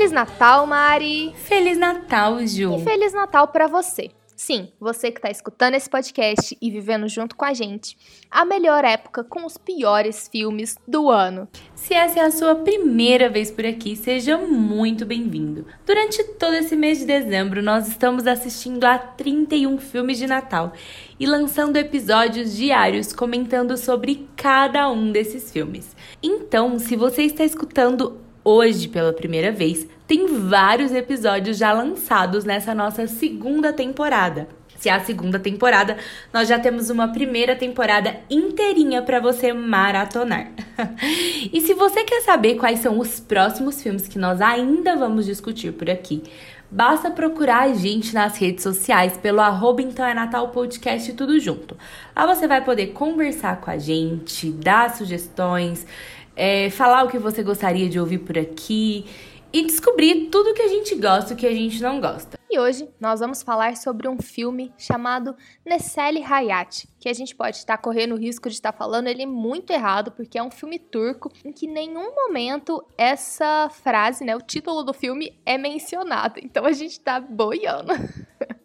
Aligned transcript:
Feliz 0.00 0.12
Natal, 0.12 0.66
Mari! 0.66 1.34
Feliz 1.36 1.76
Natal, 1.76 2.38
Ju! 2.46 2.74
E 2.74 2.84
Feliz 2.84 3.12
Natal 3.12 3.48
para 3.48 3.66
você! 3.66 4.10
Sim, 4.34 4.70
você 4.80 5.10
que 5.10 5.18
está 5.18 5.30
escutando 5.30 5.74
esse 5.74 5.90
podcast 5.90 6.56
e 6.58 6.70
vivendo 6.70 7.06
junto 7.06 7.36
com 7.36 7.44
a 7.44 7.52
gente, 7.52 7.98
a 8.30 8.46
melhor 8.46 8.82
época 8.82 9.22
com 9.22 9.44
os 9.44 9.58
piores 9.58 10.26
filmes 10.26 10.78
do 10.88 11.10
ano. 11.10 11.46
Se 11.74 11.92
essa 11.92 12.18
é 12.18 12.22
a 12.22 12.30
sua 12.30 12.54
primeira 12.54 13.28
vez 13.28 13.50
por 13.50 13.66
aqui, 13.66 13.94
seja 13.94 14.38
muito 14.38 15.04
bem-vindo. 15.04 15.66
Durante 15.84 16.24
todo 16.24 16.54
esse 16.54 16.74
mês 16.74 17.00
de 17.00 17.04
dezembro, 17.04 17.62
nós 17.62 17.86
estamos 17.86 18.26
assistindo 18.26 18.84
a 18.84 18.96
31 18.96 19.76
filmes 19.76 20.16
de 20.16 20.26
Natal 20.26 20.72
e 21.18 21.26
lançando 21.26 21.76
episódios 21.76 22.56
diários 22.56 23.12
comentando 23.12 23.76
sobre 23.76 24.26
cada 24.34 24.90
um 24.90 25.12
desses 25.12 25.52
filmes. 25.52 25.94
Então, 26.22 26.78
se 26.78 26.96
você 26.96 27.24
está 27.24 27.44
escutando 27.44 28.30
hoje 28.44 28.88
pela 28.88 29.12
primeira 29.12 29.52
vez, 29.52 29.86
tem 30.10 30.26
vários 30.26 30.90
episódios 30.90 31.56
já 31.56 31.72
lançados 31.72 32.42
nessa 32.42 32.74
nossa 32.74 33.06
segunda 33.06 33.72
temporada. 33.72 34.48
Se 34.76 34.88
é 34.88 34.92
a 34.92 34.98
segunda 34.98 35.38
temporada, 35.38 35.96
nós 36.32 36.48
já 36.48 36.58
temos 36.58 36.90
uma 36.90 37.12
primeira 37.12 37.54
temporada 37.54 38.16
inteirinha 38.28 39.02
para 39.02 39.20
você 39.20 39.52
maratonar. 39.52 40.50
e 41.52 41.60
se 41.60 41.74
você 41.74 42.02
quer 42.02 42.22
saber 42.22 42.56
quais 42.56 42.80
são 42.80 42.98
os 42.98 43.20
próximos 43.20 43.80
filmes 43.80 44.08
que 44.08 44.18
nós 44.18 44.40
ainda 44.40 44.96
vamos 44.96 45.26
discutir 45.26 45.72
por 45.74 45.88
aqui, 45.88 46.24
basta 46.68 47.08
procurar 47.12 47.68
a 47.68 47.74
gente 47.74 48.12
nas 48.12 48.36
redes 48.36 48.64
sociais 48.64 49.16
pelo 49.16 49.40
arroba 49.40 49.80
então 49.80 50.04
é 50.04 50.12
Natal 50.12 50.48
Podcast 50.48 51.12
tudo 51.12 51.38
junto. 51.38 51.76
Lá 52.16 52.26
você 52.26 52.48
vai 52.48 52.64
poder 52.64 52.88
conversar 52.88 53.60
com 53.60 53.70
a 53.70 53.78
gente, 53.78 54.50
dar 54.50 54.90
sugestões, 54.92 55.86
é, 56.34 56.68
falar 56.68 57.04
o 57.04 57.08
que 57.08 57.18
você 57.18 57.44
gostaria 57.44 57.88
de 57.88 58.00
ouvir 58.00 58.18
por 58.18 58.36
aqui 58.36 59.06
e 59.52 59.64
descobrir 59.64 60.28
tudo 60.30 60.54
que 60.54 60.62
a 60.62 60.68
gente 60.68 60.94
gosta 60.94 61.32
e 61.32 61.36
que 61.36 61.46
a 61.46 61.52
gente 61.52 61.82
não 61.82 62.00
gosta. 62.00 62.38
E 62.50 62.58
hoje 62.58 62.88
nós 63.00 63.20
vamos 63.20 63.42
falar 63.42 63.76
sobre 63.76 64.08
um 64.08 64.20
filme 64.20 64.72
chamado 64.76 65.36
Nesseli 65.64 66.22
Hayat, 66.22 66.88
que 66.98 67.08
a 67.08 67.12
gente 67.12 67.34
pode 67.34 67.56
estar 67.56 67.78
correndo 67.78 68.14
o 68.14 68.18
risco 68.18 68.48
de 68.48 68.56
estar 68.56 68.72
falando 68.72 69.06
ele 69.06 69.24
muito 69.24 69.72
errado, 69.72 70.10
porque 70.12 70.36
é 70.36 70.42
um 70.42 70.50
filme 70.50 70.78
turco 70.78 71.30
em 71.44 71.52
que 71.52 71.66
nenhum 71.66 72.14
momento 72.14 72.84
essa 72.98 73.68
frase, 73.70 74.24
né, 74.24 74.34
o 74.34 74.40
título 74.40 74.82
do 74.82 74.92
filme 74.92 75.38
é 75.46 75.56
mencionado. 75.56 76.40
Então 76.42 76.66
a 76.66 76.72
gente 76.72 76.98
tá 77.00 77.20
boiando. 77.20 77.92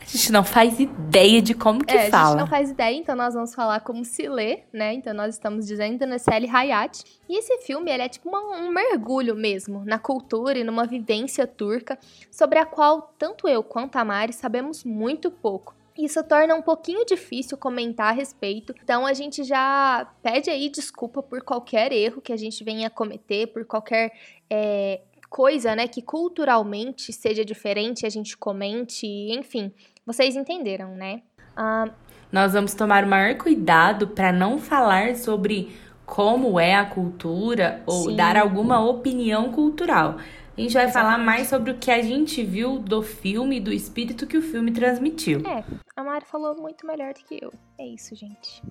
A 0.00 0.04
gente 0.04 0.32
não 0.32 0.44
faz 0.44 0.78
ideia 0.78 1.40
de 1.40 1.54
como 1.54 1.84
que 1.84 1.94
é, 1.94 2.10
fala. 2.10 2.24
A 2.24 2.30
gente 2.30 2.40
não 2.40 2.46
faz 2.46 2.70
ideia, 2.70 2.94
então 2.94 3.16
nós 3.16 3.34
vamos 3.34 3.54
falar 3.54 3.80
como 3.80 4.04
se 4.04 4.28
lê, 4.28 4.60
né? 4.72 4.92
Então 4.92 5.14
nós 5.14 5.34
estamos 5.34 5.66
dizendo 5.66 6.06
Nesseli 6.06 6.48
Hayat. 6.48 7.02
E 7.28 7.38
esse 7.38 7.58
filme, 7.58 7.90
ele 7.90 8.02
é 8.02 8.08
tipo 8.08 8.28
uma, 8.28 8.40
um 8.58 8.70
mergulho 8.70 9.34
mesmo 9.34 9.82
na 9.84 9.98
cultura 9.98 10.58
e 10.58 10.64
numa 10.64 10.86
vivência 10.86 11.46
turca, 11.46 11.98
sobre 12.30 12.58
a 12.58 12.66
qual 12.66 13.14
tanto 13.18 13.48
eu 13.48 13.62
quanto 13.62 13.96
a 13.96 14.04
Mari 14.04 14.32
sabemos 14.32 14.84
muito 14.84 15.30
pouco. 15.30 15.74
Isso 15.96 16.22
torna 16.24 16.56
um 16.56 16.62
pouquinho 16.62 17.06
difícil 17.06 17.56
comentar 17.56 18.08
a 18.08 18.12
respeito, 18.12 18.74
então 18.82 19.06
a 19.06 19.12
gente 19.12 19.44
já 19.44 20.12
pede 20.22 20.50
aí 20.50 20.68
desculpa 20.68 21.22
por 21.22 21.40
qualquer 21.42 21.92
erro 21.92 22.20
que 22.20 22.32
a 22.32 22.36
gente 22.36 22.64
venha 22.64 22.90
cometer, 22.90 23.46
por 23.46 23.64
qualquer 23.64 24.10
é, 24.50 25.02
coisa, 25.34 25.74
né, 25.74 25.88
que 25.88 26.00
culturalmente 26.00 27.12
seja 27.12 27.44
diferente, 27.44 28.06
a 28.06 28.08
gente 28.08 28.36
comente, 28.36 29.04
enfim, 29.04 29.72
vocês 30.06 30.36
entenderam, 30.36 30.94
né? 30.94 31.22
Ah, 31.56 31.90
Nós 32.30 32.52
vamos 32.52 32.72
tomar 32.72 33.02
o 33.02 33.08
maior 33.08 33.36
cuidado 33.36 34.06
para 34.06 34.30
não 34.30 34.60
falar 34.60 35.16
sobre 35.16 35.76
como 36.06 36.60
é 36.60 36.76
a 36.76 36.86
cultura 36.86 37.82
ou 37.84 38.10
Sim. 38.10 38.16
dar 38.16 38.36
alguma 38.36 38.78
opinião 38.78 39.50
cultural. 39.50 40.18
A 40.56 40.60
gente 40.60 40.72
vai 40.72 40.84
Exatamente. 40.84 40.92
falar 40.92 41.18
mais 41.18 41.48
sobre 41.48 41.72
o 41.72 41.78
que 41.78 41.90
a 41.90 42.00
gente 42.00 42.44
viu 42.44 42.78
do 42.78 43.02
filme, 43.02 43.58
do 43.58 43.72
espírito 43.72 44.28
que 44.28 44.38
o 44.38 44.42
filme 44.42 44.70
transmitiu. 44.70 45.40
É, 45.40 45.64
a 45.96 46.04
Mari 46.04 46.26
falou 46.26 46.54
muito 46.54 46.86
melhor 46.86 47.12
do 47.12 47.18
que 47.24 47.40
eu. 47.42 47.52
É 47.76 47.84
isso, 47.84 48.14
gente. 48.14 48.62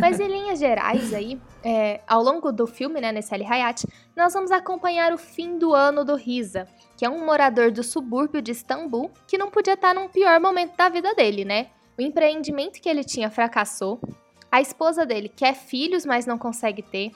Mas 0.00 0.18
em 0.18 0.26
linhas 0.26 0.58
gerais 0.58 1.14
aí, 1.14 1.40
é, 1.62 2.00
ao 2.06 2.22
longo 2.22 2.50
do 2.50 2.66
filme, 2.66 3.00
né, 3.00 3.12
nesse 3.12 3.32
Ali 3.32 3.44
Hayat, 3.44 3.86
nós 4.16 4.32
vamos 4.32 4.50
acompanhar 4.50 5.12
o 5.12 5.18
fim 5.18 5.58
do 5.58 5.74
ano 5.74 6.04
do 6.04 6.16
Riza, 6.16 6.66
que 6.96 7.04
é 7.04 7.10
um 7.10 7.24
morador 7.24 7.70
do 7.70 7.82
subúrbio 7.82 8.42
de 8.42 8.52
Istambul 8.52 9.10
que 9.26 9.38
não 9.38 9.50
podia 9.50 9.74
estar 9.74 9.94
num 9.94 10.08
pior 10.08 10.40
momento 10.40 10.76
da 10.76 10.88
vida 10.88 11.14
dele, 11.14 11.44
né? 11.44 11.68
O 11.96 12.02
empreendimento 12.02 12.80
que 12.80 12.88
ele 12.88 13.04
tinha 13.04 13.30
fracassou, 13.30 14.00
a 14.50 14.60
esposa 14.60 15.06
dele 15.06 15.28
quer 15.28 15.54
filhos, 15.54 16.04
mas 16.04 16.26
não 16.26 16.36
consegue 16.36 16.82
ter. 16.82 17.12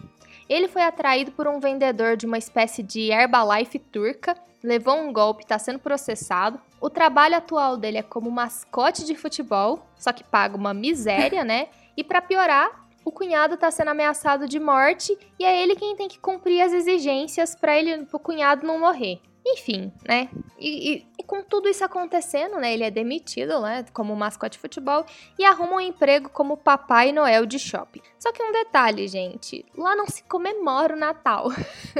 Ele 0.48 0.68
foi 0.68 0.82
atraído 0.82 1.32
por 1.32 1.48
um 1.48 1.58
vendedor 1.58 2.16
de 2.16 2.24
uma 2.24 2.38
espécie 2.38 2.82
de 2.82 3.10
Herbalife 3.10 3.78
turca, 3.78 4.36
levou 4.62 4.96
um 4.96 5.12
golpe 5.12 5.42
está 5.42 5.58
sendo 5.58 5.78
processado. 5.78 6.60
O 6.80 6.88
trabalho 6.88 7.36
atual 7.36 7.76
dele 7.76 7.98
é 7.98 8.02
como 8.02 8.30
mascote 8.30 9.04
de 9.04 9.14
futebol, 9.14 9.86
só 9.96 10.12
que 10.12 10.24
paga 10.24 10.56
uma 10.56 10.72
miséria, 10.72 11.44
né? 11.44 11.68
E 11.96 12.04
para 12.04 12.20
piorar, 12.20 12.86
o 13.04 13.12
cunhado 13.12 13.54
está 13.54 13.70
sendo 13.70 13.88
ameaçado 13.88 14.48
de 14.48 14.58
morte 14.58 15.16
e 15.38 15.44
é 15.44 15.62
ele 15.62 15.76
quem 15.76 15.94
tem 15.94 16.08
que 16.08 16.18
cumprir 16.18 16.60
as 16.60 16.72
exigências 16.72 17.54
para 17.54 17.78
ele, 17.78 18.06
o 18.12 18.18
cunhado 18.18 18.66
não 18.66 18.80
morrer. 18.80 19.20
Enfim, 19.48 19.92
né? 20.04 20.28
E, 20.58 20.94
e, 20.94 21.06
e, 21.20 21.22
com 21.22 21.40
tudo 21.40 21.68
isso 21.68 21.84
acontecendo, 21.84 22.56
né? 22.56 22.74
Ele 22.74 22.82
é 22.82 22.90
demitido, 22.90 23.60
né? 23.60 23.84
Como 23.92 24.16
mascote 24.16 24.54
de 24.54 24.58
futebol 24.58 25.06
e 25.38 25.44
arruma 25.44 25.76
um 25.76 25.80
emprego 25.80 26.28
como 26.30 26.56
Papai 26.56 27.12
Noel 27.12 27.46
de 27.46 27.56
shopping. 27.56 28.02
Só 28.18 28.32
que 28.32 28.42
um 28.42 28.50
detalhe, 28.50 29.06
gente: 29.06 29.64
lá 29.76 29.94
não 29.94 30.08
se 30.08 30.24
comemora 30.24 30.96
o 30.96 30.98
Natal. 30.98 31.46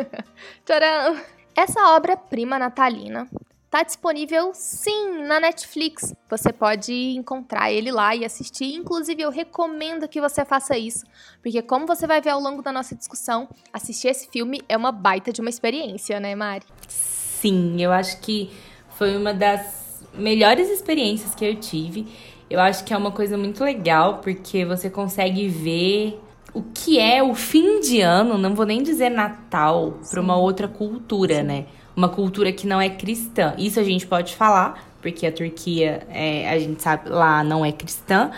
Tcharam! 0.67 1.21
Essa 1.55 1.95
obra-prima 1.95 2.59
natalina 2.59 3.29
Tá 3.77 3.83
disponível 3.83 4.53
sim 4.55 5.19
na 5.27 5.39
Netflix. 5.39 6.15
Você 6.31 6.51
pode 6.51 6.95
encontrar 7.15 7.71
ele 7.71 7.93
lá 7.93 8.17
e 8.17 8.25
assistir. 8.25 8.75
Inclusive, 8.75 9.21
eu 9.21 9.31
recomendo 9.31 10.09
que 10.09 10.19
você 10.19 10.47
faça 10.47 10.79
isso, 10.79 11.05
porque 11.43 11.61
como 11.61 11.87
você 11.87 12.07
vai 12.07 12.23
ver 12.23 12.31
ao 12.31 12.41
longo 12.41 12.63
da 12.63 12.73
nossa 12.73 12.95
discussão, 12.95 13.47
assistir 13.71 14.09
esse 14.09 14.31
filme 14.31 14.63
é 14.67 14.79
uma 14.79 14.91
baita 14.91 15.31
de 15.31 15.43
uma 15.43 15.51
experiência, 15.51 16.19
né, 16.19 16.35
Mari? 16.35 16.65
Sim, 16.89 17.77
eu 17.79 17.93
acho 17.93 18.19
que 18.23 18.51
foi 18.97 19.15
uma 19.15 19.35
das 19.35 20.03
melhores 20.15 20.71
experiências 20.71 21.35
que 21.35 21.45
eu 21.45 21.55
tive. 21.57 22.07
Eu 22.49 22.61
acho 22.61 22.83
que 22.83 22.95
é 22.95 22.97
uma 22.97 23.13
coisa 23.13 23.37
muito 23.37 23.63
legal, 23.63 24.23
porque 24.23 24.65
você 24.65 24.89
consegue 24.89 25.49
ver 25.49 26.19
o 26.55 26.63
que 26.63 26.99
é 26.99 27.23
o 27.23 27.35
fim 27.35 27.81
de 27.81 28.01
ano, 28.01 28.39
não 28.39 28.55
vou 28.55 28.65
nem 28.65 28.83
dizer 28.83 29.11
Natal, 29.11 29.99
para 30.11 30.19
uma 30.19 30.39
outra 30.39 30.67
cultura, 30.67 31.35
Sim. 31.35 31.43
né? 31.43 31.67
Uma 31.97 32.09
cultura 32.09 32.53
que 32.53 32.67
não 32.67 32.81
é 32.81 32.91
cristã. 32.91 33.55
Isso 33.57 33.81
a 33.81 33.83
gente 33.83 34.07
pode 34.07 34.37
falar, 34.37 34.87
porque 35.01 35.27
a 35.27 35.33
Turquia, 35.33 36.07
é, 36.11 36.49
a 36.49 36.59
gente 36.59 36.83
sabe, 36.83 37.09
lá 37.09 37.43
não 37.43 37.65
é 37.65 37.73
cristã. 37.73 38.31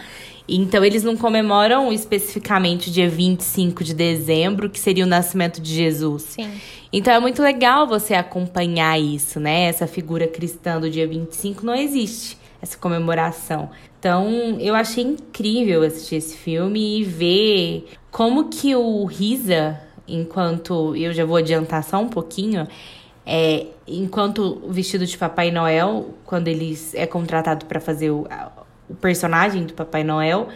Então, 0.48 0.82
eles 0.82 1.02
não 1.02 1.14
comemoram 1.14 1.92
especificamente 1.92 2.88
o 2.88 2.92
dia 2.92 3.08
25 3.08 3.84
de 3.84 3.92
dezembro, 3.92 4.70
que 4.70 4.80
seria 4.80 5.04
o 5.04 5.06
nascimento 5.06 5.60
de 5.60 5.74
Jesus. 5.74 6.22
Sim. 6.22 6.50
Então, 6.90 7.12
é 7.12 7.20
muito 7.20 7.42
legal 7.42 7.86
você 7.86 8.14
acompanhar 8.14 8.98
isso, 8.98 9.38
né? 9.38 9.64
Essa 9.64 9.86
figura 9.86 10.26
cristã 10.26 10.80
do 10.80 10.88
dia 10.88 11.06
25 11.06 11.66
não 11.66 11.74
existe, 11.74 12.38
essa 12.62 12.78
comemoração. 12.78 13.68
Então, 13.98 14.56
eu 14.58 14.74
achei 14.74 15.04
incrível 15.04 15.82
assistir 15.82 16.16
esse 16.16 16.36
filme 16.36 17.00
e 17.00 17.04
ver 17.04 17.88
como 18.10 18.48
que 18.48 18.74
o 18.74 19.04
Risa, 19.04 19.78
enquanto 20.06 20.96
eu 20.96 21.12
já 21.12 21.26
vou 21.26 21.36
adiantar 21.36 21.84
só 21.84 22.00
um 22.00 22.08
pouquinho, 22.08 22.66
é, 23.30 23.66
enquanto 23.86 24.62
vestido 24.70 25.04
de 25.04 25.18
Papai 25.18 25.50
Noel, 25.50 26.14
quando 26.24 26.48
ele 26.48 26.76
é 26.94 27.06
contratado 27.06 27.66
para 27.66 27.78
fazer 27.78 28.10
o, 28.10 28.26
o 28.88 28.94
personagem 28.94 29.66
do 29.66 29.74
Papai 29.74 30.02
Noel, 30.02 30.48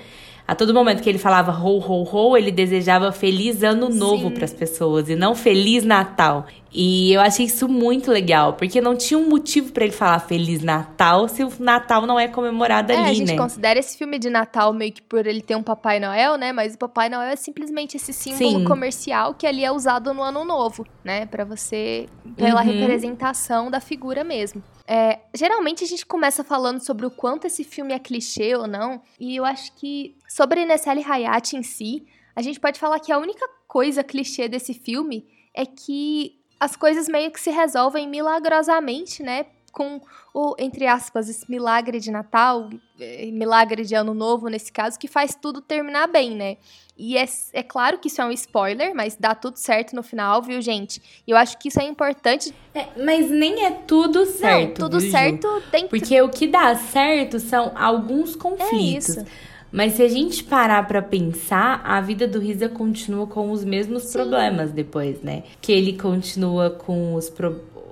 a 0.49 0.55
todo 0.55 0.73
momento 0.73 1.03
que 1.03 1.09
ele 1.11 1.19
falava 1.19 1.53
ho, 1.53 1.79
ho, 1.79 2.09
ho, 2.11 2.35
ele 2.35 2.51
desejava 2.51 3.13
feliz 3.13 3.63
ano 3.63 3.91
novo 3.91 4.31
para 4.31 4.47
as 4.47 4.55
pessoas 4.55 5.11
e 5.11 5.15
não 5.15 5.35
feliz 5.35 5.85
Natal. 5.85 6.47
E 6.75 7.13
eu 7.13 7.21
achei 7.21 7.47
isso 7.47 7.69
muito 7.69 8.11
legal, 8.11 8.55
porque 8.55 8.81
não 8.81 8.97
tinha 8.97 9.19
um 9.19 9.29
motivo 9.29 9.73
para 9.73 9.85
ele 9.85 9.93
falar 9.93 10.21
Feliz 10.21 10.63
Natal 10.63 11.29
se 11.29 11.45
o 11.45 11.53
Natal 11.59 12.07
não 12.07 12.19
é 12.19 12.29
comemorado 12.29 12.93
é, 12.93 12.95
ali, 12.95 13.05
né? 13.05 13.11
A 13.11 13.15
gente 13.15 13.33
né? 13.33 13.37
considera 13.37 13.79
esse 13.79 13.97
filme 13.99 14.19
de 14.19 14.31
Natal 14.31 14.73
meio 14.73 14.93
que 14.93 15.03
por 15.03 15.27
ele 15.27 15.43
ter 15.43 15.55
um 15.55 15.63
Papai 15.63 16.01
Noel, 16.01 16.37
né? 16.37 16.53
Mas 16.53 16.75
o 16.75 16.79
Papai 16.79 17.11
Noel 17.11 17.29
é 17.31 17.37
simplesmente 17.37 17.97
esse 17.97 18.13
símbolo 18.13 18.61
Sim. 18.61 18.65
comercial 18.65 19.35
que 19.35 19.47
ali 19.47 19.65
é 19.65 19.71
usado 19.71 20.15
no 20.15 20.23
Ano 20.23 20.45
Novo, 20.45 20.87
né? 21.05 21.27
Para 21.27 21.45
você, 21.45 22.07
pela 22.37 22.63
uhum. 22.63 22.67
representação 22.67 23.71
da 23.71 23.81
figura 23.81 24.25
mesmo. 24.25 24.63
É, 24.87 25.21
geralmente 25.35 25.85
a 25.85 25.87
gente 25.87 26.07
começa 26.07 26.43
falando 26.43 26.81
sobre 26.81 27.07
o 27.07 27.11
quanto 27.11 27.47
esse 27.47 27.65
filme 27.65 27.93
é 27.93 27.99
clichê 27.99 28.57
ou 28.57 28.67
não, 28.67 29.01
e 29.19 29.37
eu 29.37 29.45
acho 29.45 29.73
que 29.75 30.17
sobre 30.29 30.65
Nesseli 30.65 31.05
Hayat 31.05 31.57
em 31.57 31.63
si, 31.63 32.05
a 32.35 32.43
gente 32.43 32.59
pode 32.59 32.81
falar 32.81 32.99
que 32.99 33.13
a 33.13 33.19
única 33.19 33.47
coisa 33.69 34.03
clichê 34.03 34.49
desse 34.49 34.75
filme 34.75 35.27
é 35.55 35.65
que 35.65 36.42
as 36.63 36.77
coisas 36.77 37.09
meio 37.09 37.31
que 37.33 37.41
se 37.41 37.51
resolvem 37.51 38.09
milagrosamente, 38.09 39.21
né? 39.21 39.47
com 39.73 40.03
o, 40.35 40.55
entre 40.59 40.87
aspas, 40.87 41.31
esse 41.31 41.51
milagre 41.51 41.99
de 41.99 42.11
Natal, 42.11 42.69
eh, 43.01 43.31
milagre 43.33 43.85
de 43.87 43.95
Ano 43.95 44.13
Novo 44.13 44.49
nesse 44.49 44.71
caso, 44.71 44.99
que 44.99 45.09
faz 45.09 45.35
tudo 45.35 45.63
terminar 45.63 46.07
bem, 46.09 46.37
né? 46.37 46.59
E 46.97 47.17
é, 47.17 47.25
é 47.55 47.63
claro 47.63 47.99
que 47.99 48.09
isso 48.09 48.21
é 48.21 48.25
um 48.27 48.31
spoiler, 48.31 48.95
mas 48.95 49.17
dá 49.17 49.35
tudo 49.35 49.57
certo 49.57 49.97
no 49.97 50.03
final, 50.03 50.43
viu, 50.43 50.61
gente? 50.61 51.01
E 51.27 51.31
eu 51.31 51.39
acho 51.39 51.59
que 51.59 51.69
isso 51.69 51.81
é 51.81 51.85
importante. 51.85 52.55
É, 52.75 52.87
mas 53.03 53.31
nem 53.31 53.65
é 53.65 53.71
tudo 53.71 54.27
certo. 54.27 54.81
Não, 54.81 54.89
tudo 54.89 55.01
viu, 55.01 55.11
certo 55.11 55.63
dentro. 55.73 55.89
Porque 55.89 56.21
o 56.21 56.29
que 56.29 56.47
dá 56.47 56.75
certo 56.75 57.41
são 57.41 57.73
alguns 57.75 58.37
conflitos. 58.37 59.17
É 59.17 59.23
isso. 59.23 59.27
Mas 59.73 59.95
se 59.95 60.03
a 60.03 60.09
gente 60.09 60.45
parar 60.45 60.87
para 60.87 61.01
pensar, 61.01 61.81
a 61.83 61.99
vida 62.01 62.29
do 62.29 62.39
Risa 62.39 62.69
continua 62.69 63.27
com 63.27 63.51
os 63.51 63.65
mesmos 63.65 64.05
Sim. 64.05 64.13
problemas 64.13 64.71
depois, 64.71 65.23
né? 65.23 65.45
Que 65.63 65.73
ele 65.73 65.95
continua 65.95 66.69
com 66.69 67.15
os 67.15 67.31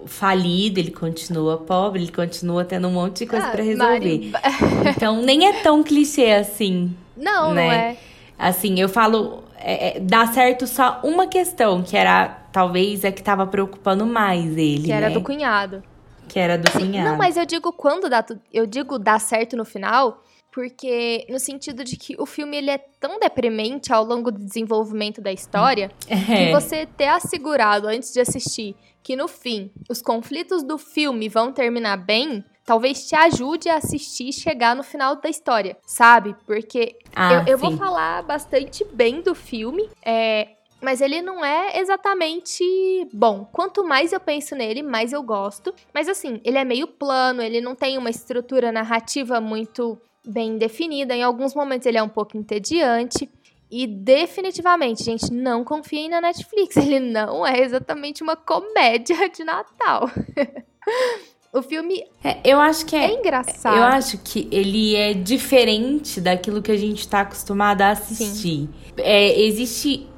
falido, 0.07 0.79
ele 0.79 0.91
continua 0.91 1.59
pobre, 1.59 2.03
ele 2.03 2.13
continua 2.13 2.65
tendo 2.65 2.89
um 2.89 2.93
monte 2.93 3.21
de 3.21 3.27
coisa 3.27 3.47
ah, 3.47 3.51
para 3.51 3.63
resolver. 3.63 4.31
Mari... 4.31 4.33
então 4.95 5.23
nem 5.23 5.47
é 5.47 5.63
tão 5.63 5.83
clichê 5.83 6.33
assim. 6.33 6.95
Não, 7.17 7.55
né? 7.55 7.65
não 7.65 7.73
é. 7.73 7.97
Assim, 8.39 8.81
eu 8.81 8.89
falo, 8.89 9.45
é, 9.59 9.97
é, 9.97 10.01
dá 10.01 10.27
certo 10.27 10.67
só 10.67 11.01
uma 11.05 11.27
questão, 11.27 11.83
que 11.83 11.97
era 11.97 12.29
talvez 12.51 13.05
a 13.05 13.13
que 13.13 13.23
tava 13.23 13.47
preocupando 13.47 14.07
mais 14.07 14.57
ele. 14.57 14.85
Que 14.85 14.93
era 14.93 15.09
né? 15.09 15.15
do 15.15 15.21
cunhado. 15.21 15.83
Que 16.29 16.39
era 16.39 16.57
do 16.57 16.71
cunhado. 16.71 17.11
Não, 17.11 17.17
mas 17.19 17.37
eu 17.37 17.45
digo 17.45 17.73
quando 17.73 18.09
dá 18.09 18.25
eu 18.53 18.67
digo 18.67 18.99
dá 18.99 19.19
certo 19.19 19.57
no 19.57 19.65
final, 19.65 20.23
porque 20.53 21.27
no 21.29 21.39
sentido 21.39 21.85
de 21.85 21.97
que 21.97 22.17
o 22.19 22.27
filme 22.27 22.57
ele 22.57 22.71
é 22.71 22.79
tão 22.79 23.19
deprimente 23.19 23.93
ao 23.93 24.05
longo 24.05 24.31
do 24.31 24.39
desenvolvimento 24.39 25.21
da 25.21 25.33
história 25.33 25.91
é. 26.09 26.17
que 26.17 26.53
você 26.53 26.87
ter 26.87 27.09
assegurado 27.09 27.87
antes 27.87 28.13
de 28.13 28.21
assistir 28.21 28.77
que 29.03 29.17
no 29.17 29.29
fim 29.29 29.71
os 29.89 30.03
conflitos 30.03 30.63
do 30.63 30.79
filme 30.79 31.29
vão 31.29 31.53
terminar 31.53 31.97
bem, 31.97 32.45
talvez 32.65 33.07
te 33.07 33.15
ajude 33.15 33.69
a 33.69 33.77
assistir 33.77 34.29
e 34.29 34.33
chegar 34.33 34.77
no 34.77 34.83
final 34.83 35.17
da 35.17 35.29
história, 35.29 35.77
sabe? 35.87 36.37
Porque 36.47 36.97
ah, 37.15 37.45
eu, 37.47 37.55
eu 37.55 37.59
vou 37.59 37.77
falar 37.77 38.23
bastante 38.23 38.85
bem 38.93 39.21
do 39.21 39.35
filme, 39.35 39.89
é, 40.05 40.49
mas 40.81 41.01
ele 41.01 41.21
não 41.21 41.45
é 41.45 41.79
exatamente 41.79 42.65
bom. 43.13 43.45
Quanto 43.53 43.85
mais 43.85 44.13
eu 44.13 44.21
penso 44.21 44.55
nele, 44.55 44.83
mais 44.83 45.13
eu 45.13 45.23
gosto. 45.23 45.75
Mas 45.93 46.09
assim, 46.09 46.41
ele 46.45 46.59
é 46.59 46.65
meio 46.65 46.87
plano, 46.87 47.43
ele 47.43 47.61
não 47.61 47.75
tem 47.75 47.99
uma 47.99 48.09
estrutura 48.09 48.73
narrativa 48.73 49.41
muito 49.41 50.01
bem 50.27 50.59
definida. 50.59 51.15
Em 51.15 51.23
alguns 51.23 51.55
momentos 51.55 51.87
ele 51.87 51.99
é 51.99 52.03
um 52.03 52.09
pouco 52.09 52.37
entediante. 52.37 53.29
E 53.71 53.87
definitivamente, 53.87 55.05
gente, 55.05 55.33
não 55.33 55.63
confiem 55.63 56.09
na 56.09 56.21
Netflix. 56.21 56.75
Ele 56.77 56.99
não 56.99 57.47
é 57.47 57.61
exatamente 57.61 58.21
uma 58.21 58.35
comédia 58.35 59.29
de 59.29 59.45
Natal. 59.45 60.11
o 61.53 61.63
filme. 61.63 62.05
É, 62.25 62.39
eu 62.45 62.59
acho 62.59 62.85
que 62.85 62.97
é, 62.97 63.05
é, 63.05 63.15
engraçado. 63.15 63.77
Eu 63.77 63.85
acho 63.85 64.19
que 64.19 64.49
ele 64.51 64.97
é 64.97 65.15
diferente 65.15 66.21
daquilo 66.21 66.63
que 66.63 66.73
a 66.73 66.77
gente 66.77 66.99
está 66.99 67.21
acostumado 67.21 67.83
a 67.83 67.91
assistir. 67.91 68.69
É, 68.97 69.41
existe. 69.41 70.09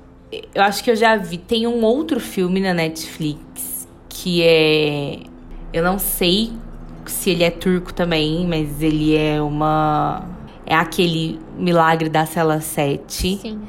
Eu 0.55 0.63
acho 0.63 0.83
que 0.83 0.91
eu 0.91 0.97
já 0.97 1.17
vi. 1.17 1.37
Tem 1.37 1.67
um 1.67 1.85
outro 1.85 2.19
filme 2.19 2.59
na 2.59 2.73
Netflix 2.73 3.87
que 4.09 4.43
é. 4.43 5.19
Eu 5.73 5.83
não 5.83 5.99
sei 5.99 6.53
se 7.13 7.31
ele 7.31 7.45
é 7.45 7.51
turco 7.51 7.93
também, 7.93 8.47
mas 8.47 8.83
ele 8.83 9.17
é 9.17 9.41
uma. 9.41 10.29
É 10.67 10.75
aquele 10.75 11.39
Milagre 11.57 12.09
da 12.09 12.27
Cela 12.27 12.61
7. 12.61 13.39
Sim. 13.41 13.61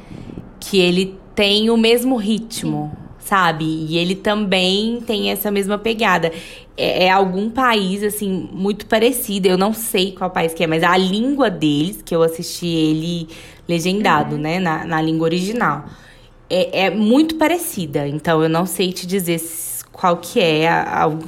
Que 0.59 0.79
ele 0.79 1.17
tem 1.35 1.69
o 1.69 1.77
mesmo 1.77 2.15
ritmo. 2.15 2.91
Sim. 2.93 3.03
Sabe? 3.19 3.65
E 3.65 3.97
ele 3.97 4.15
também 4.15 5.01
tem 5.01 5.31
essa 5.31 5.49
mesma 5.49 5.77
pegada. 5.77 6.31
É, 6.75 7.05
é, 7.05 7.09
algum 7.09 7.49
país, 7.49 8.03
assim, 8.03 8.49
muito 8.51 8.85
parecido. 8.85 9.47
Eu 9.47 9.57
não 9.57 9.73
sei 9.73 10.11
qual 10.11 10.29
país 10.29 10.53
que 10.53 10.63
é, 10.63 10.67
mas 10.67 10.83
a 10.83 10.97
língua 10.97 11.49
deles, 11.49 12.01
que 12.01 12.13
eu 12.13 12.21
assisti 12.21 12.67
ele 12.67 13.27
legendado, 13.67 14.35
uhum. 14.35 14.41
né? 14.41 14.59
Na, 14.59 14.85
na 14.85 15.01
língua 15.01 15.25
original. 15.25 15.85
É, 16.49 16.85
é 16.85 16.89
muito 16.89 17.35
parecida. 17.35 18.07
Então, 18.07 18.43
eu 18.43 18.49
não 18.49 18.65
sei 18.65 18.91
te 18.91 19.07
dizer 19.07 19.39
se 19.39 19.72
qual 19.93 20.17
que 20.17 20.41
é, 20.41 20.67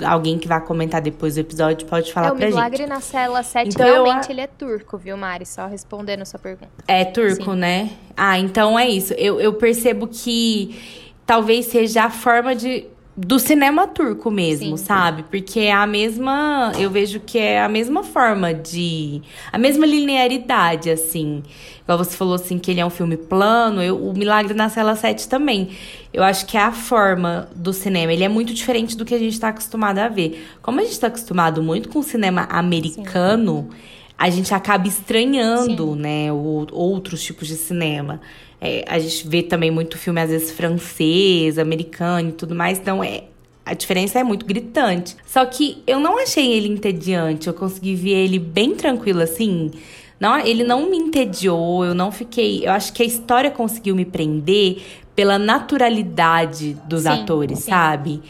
alguém 0.04 0.40
que 0.40 0.48
vai 0.48 0.60
comentar 0.60 1.00
depois 1.00 1.36
do 1.36 1.40
episódio 1.40 1.88
pode 1.88 2.12
falar 2.12 2.32
pra 2.32 2.48
gente. 2.48 2.50
É 2.50 2.52
o 2.52 2.56
Milagre 2.56 2.88
na 2.88 3.00
Cela 3.00 3.44
7, 3.44 3.70
então, 3.70 3.86
realmente 3.86 4.26
eu... 4.26 4.32
ele 4.32 4.42
é 4.42 4.48
turco, 4.48 4.98
viu, 4.98 5.16
Mari? 5.16 5.46
Só 5.46 5.68
respondendo 5.68 6.24
a 6.24 6.26
sua 6.26 6.40
pergunta. 6.40 6.72
É 6.88 7.06
turco, 7.06 7.54
Sim. 7.54 7.60
né? 7.60 7.92
Ah, 8.18 8.40
então 8.40 8.78
é 8.78 8.90
isso. 8.90 9.14
Eu, 9.14 9.40
eu 9.40 9.54
percebo 9.54 10.08
que 10.08 11.06
talvez 11.28 11.68
seja 11.68 12.06
a 12.06 12.10
forma 12.10 12.56
de 12.56 12.88
do 13.18 13.40
cinema 13.40 13.88
turco 13.88 14.30
mesmo, 14.30 14.78
Sim. 14.78 14.86
sabe? 14.86 15.24
Porque 15.24 15.62
é 15.62 15.72
a 15.72 15.88
mesma. 15.88 16.74
Eu 16.78 16.90
vejo 16.90 17.22
que 17.22 17.38
é 17.38 17.62
a 17.62 17.70
mesma 17.70 18.04
forma 18.04 18.54
de. 18.54 19.22
A 19.52 19.58
mesma 19.58 19.86
linearidade, 19.86 20.90
assim. 20.90 21.42
Igual 21.82 21.98
você 21.98 22.18
falou 22.18 22.34
assim, 22.34 22.60
que 22.60 22.72
ele 22.72 22.82
é 22.82 22.86
um 22.86 22.90
filme 22.90 23.16
plano. 23.16 23.82
Eu, 23.82 23.98
o 23.98 24.14
Milagre 24.14 24.54
na 24.54 24.68
Cela 24.68 24.96
7 24.96 25.30
também. 25.30 25.70
Eu 26.12 26.24
acho 26.24 26.46
que 26.46 26.58
é 26.58 26.62
a 26.62 26.74
forma 26.74 27.48
do 27.56 27.72
cinema. 27.72 28.12
Ele 28.12 28.24
é 28.24 28.30
muito 28.30 28.54
diferente 28.54 28.98
do 28.98 29.06
que 29.06 29.16
a 29.16 29.20
gente 29.20 29.34
está 29.34 29.48
acostumado 29.48 30.00
a 30.00 30.10
ver. 30.10 30.50
Como 30.62 30.80
a 30.80 30.84
gente 30.84 30.94
está 30.94 31.08
acostumado 31.08 31.64
muito 31.64 31.88
com 31.88 32.00
o 32.00 32.04
cinema 32.04 32.48
americano. 32.50 33.70
Sim. 33.72 33.78
A 34.18 34.30
gente 34.30 34.54
acaba 34.54 34.88
estranhando, 34.88 35.94
Sim. 35.94 36.00
né, 36.00 36.32
o, 36.32 36.66
outros 36.72 37.22
tipos 37.22 37.50
de 37.50 37.56
cinema. 37.56 38.22
É, 38.66 38.84
a 38.88 38.98
gente 38.98 39.28
vê 39.28 39.44
também 39.44 39.70
muito 39.70 39.98
filme, 39.98 40.20
às 40.20 40.30
vezes, 40.30 40.52
francês, 40.52 41.60
americano 41.60 42.30
e 42.30 42.32
tudo 42.32 42.56
mais. 42.56 42.80
Então, 42.80 43.04
é, 43.04 43.26
a 43.66 43.74
diferença 43.74 44.20
é 44.20 44.24
muito 44.24 44.46
gritante. 44.46 45.16
Só 45.26 45.46
que 45.46 45.84
eu 45.86 46.00
não 46.00 46.22
achei 46.22 46.52
ele 46.52 46.68
entediante. 46.68 47.48
Eu 47.48 47.54
consegui 47.54 47.96
ver 47.96 48.26
ele 48.26 48.40
bem 48.40 48.76
tranquilo, 48.76 49.22
assim. 49.22 49.72
Não, 50.20 50.38
ele 50.40 50.64
não 50.64 50.90
me 50.90 50.98
entediou, 50.98 51.86
eu 51.86 51.94
não 51.94 52.12
fiquei. 52.12 52.66
Eu 52.66 52.72
acho 52.72 52.92
que 52.94 53.04
a 53.04 53.06
história 53.06 53.52
conseguiu 53.52 53.96
me 53.96 54.06
prender 54.06 54.82
pela 55.16 55.38
naturalidade 55.38 56.76
dos 56.88 57.04
sim, 57.04 57.10
atores, 57.10 57.60
sim. 57.60 57.70
sabe? 57.70 58.22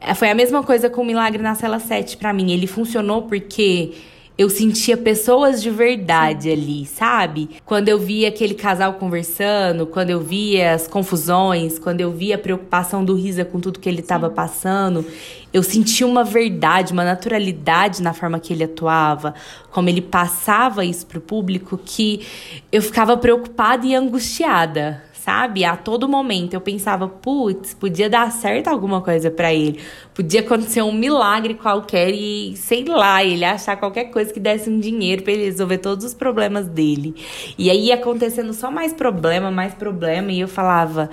É, 0.00 0.14
foi 0.14 0.30
a 0.30 0.34
mesma 0.34 0.62
coisa 0.62 0.88
com 0.88 1.02
o 1.02 1.04
Milagre 1.04 1.42
na 1.42 1.54
Cela 1.54 1.78
7 1.78 2.16
para 2.16 2.32
mim. 2.32 2.52
Ele 2.52 2.66
funcionou 2.66 3.22
porque 3.22 3.92
eu 4.40 4.48
sentia 4.48 4.96
pessoas 4.96 5.60
de 5.62 5.68
verdade 5.68 6.50
ali, 6.50 6.86
sabe? 6.86 7.50
Quando 7.62 7.90
eu 7.90 7.98
via 7.98 8.28
aquele 8.28 8.54
casal 8.54 8.94
conversando, 8.94 9.86
quando 9.86 10.08
eu 10.08 10.18
via 10.18 10.72
as 10.72 10.88
confusões, 10.88 11.78
quando 11.78 12.00
eu 12.00 12.10
via 12.10 12.36
a 12.36 12.38
preocupação 12.38 13.04
do 13.04 13.14
Risa 13.14 13.44
com 13.44 13.60
tudo 13.60 13.78
que 13.78 13.86
ele 13.86 14.00
estava 14.00 14.30
passando, 14.30 15.04
eu 15.52 15.62
sentia 15.62 16.06
uma 16.06 16.24
verdade, 16.24 16.90
uma 16.90 17.04
naturalidade 17.04 18.00
na 18.00 18.14
forma 18.14 18.40
que 18.40 18.50
ele 18.54 18.64
atuava, 18.64 19.34
como 19.70 19.90
ele 19.90 20.00
passava 20.00 20.86
isso 20.86 21.04
pro 21.04 21.20
público, 21.20 21.76
que 21.76 22.26
eu 22.72 22.80
ficava 22.80 23.18
preocupada 23.18 23.84
e 23.84 23.94
angustiada, 23.94 25.02
sabe? 25.30 25.64
A 25.64 25.76
todo 25.76 26.08
momento 26.08 26.54
eu 26.54 26.60
pensava, 26.60 27.06
putz, 27.06 27.72
podia 27.72 28.10
dar 28.10 28.32
certo 28.32 28.66
alguma 28.66 29.00
coisa 29.00 29.30
para 29.30 29.54
ele. 29.54 29.78
Podia 30.12 30.40
acontecer 30.40 30.82
um 30.82 30.92
milagre 30.92 31.54
qualquer 31.54 32.10
e, 32.12 32.56
sei 32.56 32.84
lá, 32.84 33.24
ele 33.24 33.44
achar 33.44 33.76
qualquer 33.76 34.06
coisa 34.06 34.32
que 34.32 34.40
desse 34.40 34.68
um 34.68 34.80
dinheiro 34.80 35.22
para 35.22 35.32
ele 35.32 35.44
resolver 35.44 35.78
todos 35.78 36.04
os 36.04 36.14
problemas 36.14 36.66
dele. 36.66 37.14
E 37.56 37.70
aí 37.70 37.86
ia 37.86 37.94
acontecendo 37.94 38.52
só 38.52 38.72
mais 38.72 38.92
problema, 38.92 39.52
mais 39.52 39.72
problema, 39.72 40.32
e 40.32 40.40
eu 40.40 40.48
falava, 40.48 41.08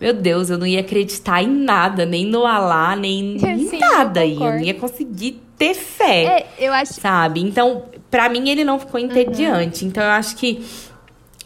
meu 0.00 0.12
Deus, 0.12 0.50
eu 0.50 0.58
não 0.58 0.66
ia 0.66 0.80
acreditar 0.80 1.40
em 1.40 1.48
nada, 1.48 2.04
nem 2.04 2.26
no 2.26 2.44
Alá, 2.44 2.96
nem 2.96 3.36
em 3.38 3.68
Sim, 3.68 3.78
nada. 3.78 4.26
Eu 4.26 4.30
e 4.30 4.34
eu 4.34 4.52
não 4.52 4.60
ia 4.60 4.74
conseguir 4.74 5.40
ter 5.56 5.74
fé. 5.74 6.24
É, 6.24 6.46
eu 6.66 6.72
acho. 6.72 6.94
Sabe? 6.94 7.40
Então, 7.40 7.84
para 8.10 8.28
mim, 8.28 8.48
ele 8.48 8.64
não 8.64 8.80
ficou 8.80 8.98
entediante. 8.98 9.84
Uhum. 9.84 9.90
Então, 9.90 10.02
eu 10.02 10.10
acho 10.10 10.34
que 10.36 10.60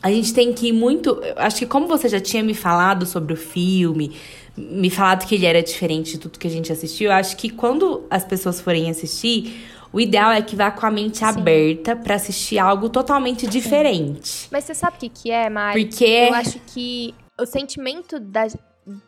a 0.04 0.10
gente 0.10 0.34
tem 0.34 0.52
que 0.52 0.68
ir 0.68 0.72
muito. 0.72 1.18
Acho 1.34 1.60
que 1.60 1.66
como 1.66 1.88
você 1.88 2.10
já 2.10 2.20
tinha 2.20 2.42
me 2.42 2.52
falado 2.52 3.06
sobre 3.06 3.32
o 3.32 3.36
filme, 3.38 4.14
me 4.54 4.90
falado 4.90 5.26
que 5.26 5.34
ele 5.34 5.46
era 5.46 5.62
diferente 5.62 6.12
de 6.12 6.18
tudo 6.18 6.38
que 6.38 6.46
a 6.46 6.50
gente 6.50 6.70
assistiu, 6.70 7.06
eu 7.06 7.14
acho 7.14 7.34
que 7.38 7.48
quando 7.48 8.04
as 8.10 8.22
pessoas 8.22 8.60
forem 8.60 8.90
assistir, 8.90 9.66
o 9.90 9.98
ideal 9.98 10.30
é 10.30 10.42
que 10.42 10.54
vá 10.54 10.70
com 10.70 10.84
a 10.84 10.90
mente 10.90 11.20
Sim. 11.20 11.24
aberta 11.24 11.96
para 11.96 12.16
assistir 12.16 12.58
algo 12.58 12.90
totalmente 12.90 13.46
diferente. 13.46 14.46
Mas 14.52 14.64
você 14.64 14.74
sabe 14.74 14.98
o 14.98 15.00
que, 15.00 15.08
que 15.08 15.30
é, 15.30 15.48
Mari? 15.48 15.86
Porque 15.86 16.04
eu 16.04 16.34
acho 16.34 16.60
que 16.66 17.14
o 17.40 17.46
sentimento 17.46 18.20
da, 18.20 18.46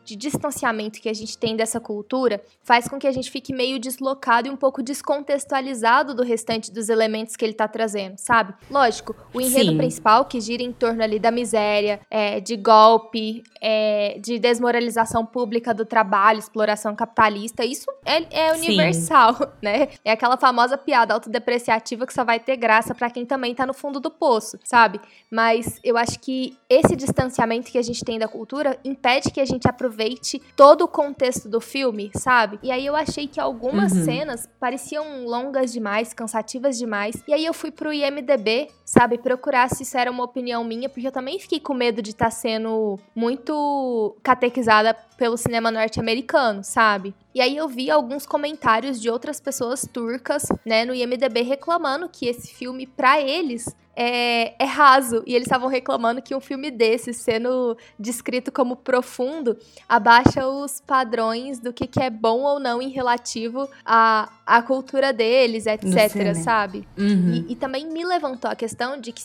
de 0.05 0.17
distanciamento 0.17 1.01
que 1.01 1.09
a 1.09 1.15
gente 1.15 1.37
tem 1.37 1.57
dessa 1.57 1.79
cultura 1.79 2.43
faz 2.63 2.89
com 2.89 2.99
que 2.99 3.07
a 3.07 3.13
gente 3.13 3.31
fique 3.31 3.53
meio 3.53 3.79
deslocado 3.79 4.49
e 4.49 4.51
um 4.51 4.57
pouco 4.57 4.83
descontextualizado 4.83 6.15
do 6.15 6.23
restante 6.23 6.73
dos 6.73 6.89
elementos 6.89 7.37
que 7.37 7.45
ele 7.45 7.53
tá 7.53 7.69
trazendo, 7.69 8.17
sabe? 8.17 8.55
Lógico, 8.71 9.15
o 9.35 9.41
enredo 9.41 9.73
Sim. 9.73 9.77
principal 9.77 10.25
que 10.25 10.41
gira 10.41 10.63
em 10.63 10.73
torno 10.73 11.03
ali 11.03 11.19
da 11.19 11.31
miséria, 11.31 12.01
é, 12.11 12.41
de 12.41 12.57
golpe, 12.57 13.43
é, 13.61 14.19
de 14.21 14.39
desmoralização 14.39 15.25
pública 15.25 15.75
do 15.75 15.85
trabalho, 15.85 16.39
exploração 16.39 16.95
capitalista, 16.95 17.65
isso 17.65 17.87
é, 18.05 18.49
é 18.49 18.53
universal, 18.53 19.35
Sim. 19.35 19.45
né? 19.63 19.89
É 20.05 20.13
aquela 20.13 20.37
famosa 20.37 20.79
piada 20.79 21.15
autodepreciativa 21.15 22.07
que 22.07 22.15
só 22.15 22.25
vai 22.25 22.41
ter 22.41 22.57
graça 22.57 22.95
para 22.95 23.11
quem 23.11 23.27
também 23.27 23.55
tá 23.55 23.67
no 23.67 23.75
fundo 23.75 24.01
do 24.01 24.11
poço, 24.11 24.59
sabe? 24.65 25.01
Mas 25.31 25.79
eu 25.85 25.97
acho 25.97 26.19
que 26.21 26.57
esse 26.69 26.97
distanciamento 26.97 27.71
que 27.71 27.79
a 27.79 27.83
gente 27.83 28.05
tem 28.05 28.19
da 28.19 28.29
cultura 28.29 28.79
impede 28.85 29.31
que 29.31 29.41
a 29.41 29.45
gente 29.45 29.66
gente 29.67 29.71
aproveite 29.71 30.43
todo 30.55 30.83
o 30.83 30.89
contexto 30.89 31.49
do 31.49 31.61
filme, 31.61 32.11
sabe? 32.15 32.59
E 32.63 32.71
aí 32.71 32.87
eu 32.87 32.95
achei 32.95 33.27
que 33.27 33.41
algumas 33.41 33.93
uhum. 33.93 34.05
cenas 34.05 34.49
pareciam 34.61 35.25
longas 35.25 35.73
demais, 35.73 36.13
cansativas 36.13 36.79
demais. 36.79 37.23
E 37.27 37.35
aí 37.35 37.45
eu 37.45 37.53
fui 37.53 37.71
pro 37.71 37.93
IMDB, 37.93 38.69
sabe, 38.85 39.19
procurar 39.19 39.69
se 39.69 39.83
isso 39.83 39.99
era 39.99 40.11
uma 40.11 40.25
opinião 40.25 40.63
minha, 40.65 40.89
porque 40.89 41.07
eu 41.07 41.13
também 41.13 41.39
fiquei 41.39 41.61
com 41.61 41.75
medo 41.75 42.01
de 42.01 42.11
estar 42.11 42.27
tá 42.27 42.31
sendo 42.31 42.99
muito 43.15 44.17
catequizada 44.23 44.97
pelo 45.17 45.37
cinema 45.37 45.71
norte-americano, 45.71 46.63
sabe? 46.63 47.15
E 47.35 47.41
aí 47.41 47.57
eu 47.57 47.69
vi 47.69 47.91
alguns 47.91 48.27
comentários 48.27 49.01
de 49.01 49.11
outras 49.11 49.41
pessoas 49.41 49.87
turcas, 49.91 50.45
né, 50.65 50.85
no 50.85 50.95
IMDB 50.95 51.43
reclamando 51.43 52.09
que 52.09 52.27
esse 52.27 52.53
filme 52.53 52.87
para 52.87 53.21
eles 53.21 53.75
é, 53.97 54.55
é, 54.63 54.67
raso. 54.67 55.23
E 55.27 55.35
eles 55.35 55.47
estavam 55.47 55.69
reclamando 55.69 56.21
que 56.21 56.35
um 56.35 56.41
filme 56.41 56.71
desse, 56.71 57.15
sendo 57.15 57.77
descrito 57.99 58.53
como 58.53 58.77
profundo, 58.77 59.57
abaixa 59.89 60.47
os 60.47 60.83
padrões 60.87 61.59
do 61.59 61.73
que, 61.73 61.87
que 61.87 62.03
é 62.03 62.11
bom 62.11 62.43
ou 62.43 62.61
não 62.61 62.83
em 62.83 62.91
relativo 62.91 63.69
à, 63.85 64.29
à 64.47 64.63
cultura 64.63 65.13
deles, 65.13 65.67
etc, 65.67 66.35
sabe? 66.45 66.87
Uhum. 66.97 67.45
E, 67.49 67.53
e 67.53 67.57
também 67.57 67.87
me 67.87 68.05
levantou 68.05 68.51
a 68.51 68.55
questão 68.55 69.01
de 69.01 69.13
que 69.13 69.23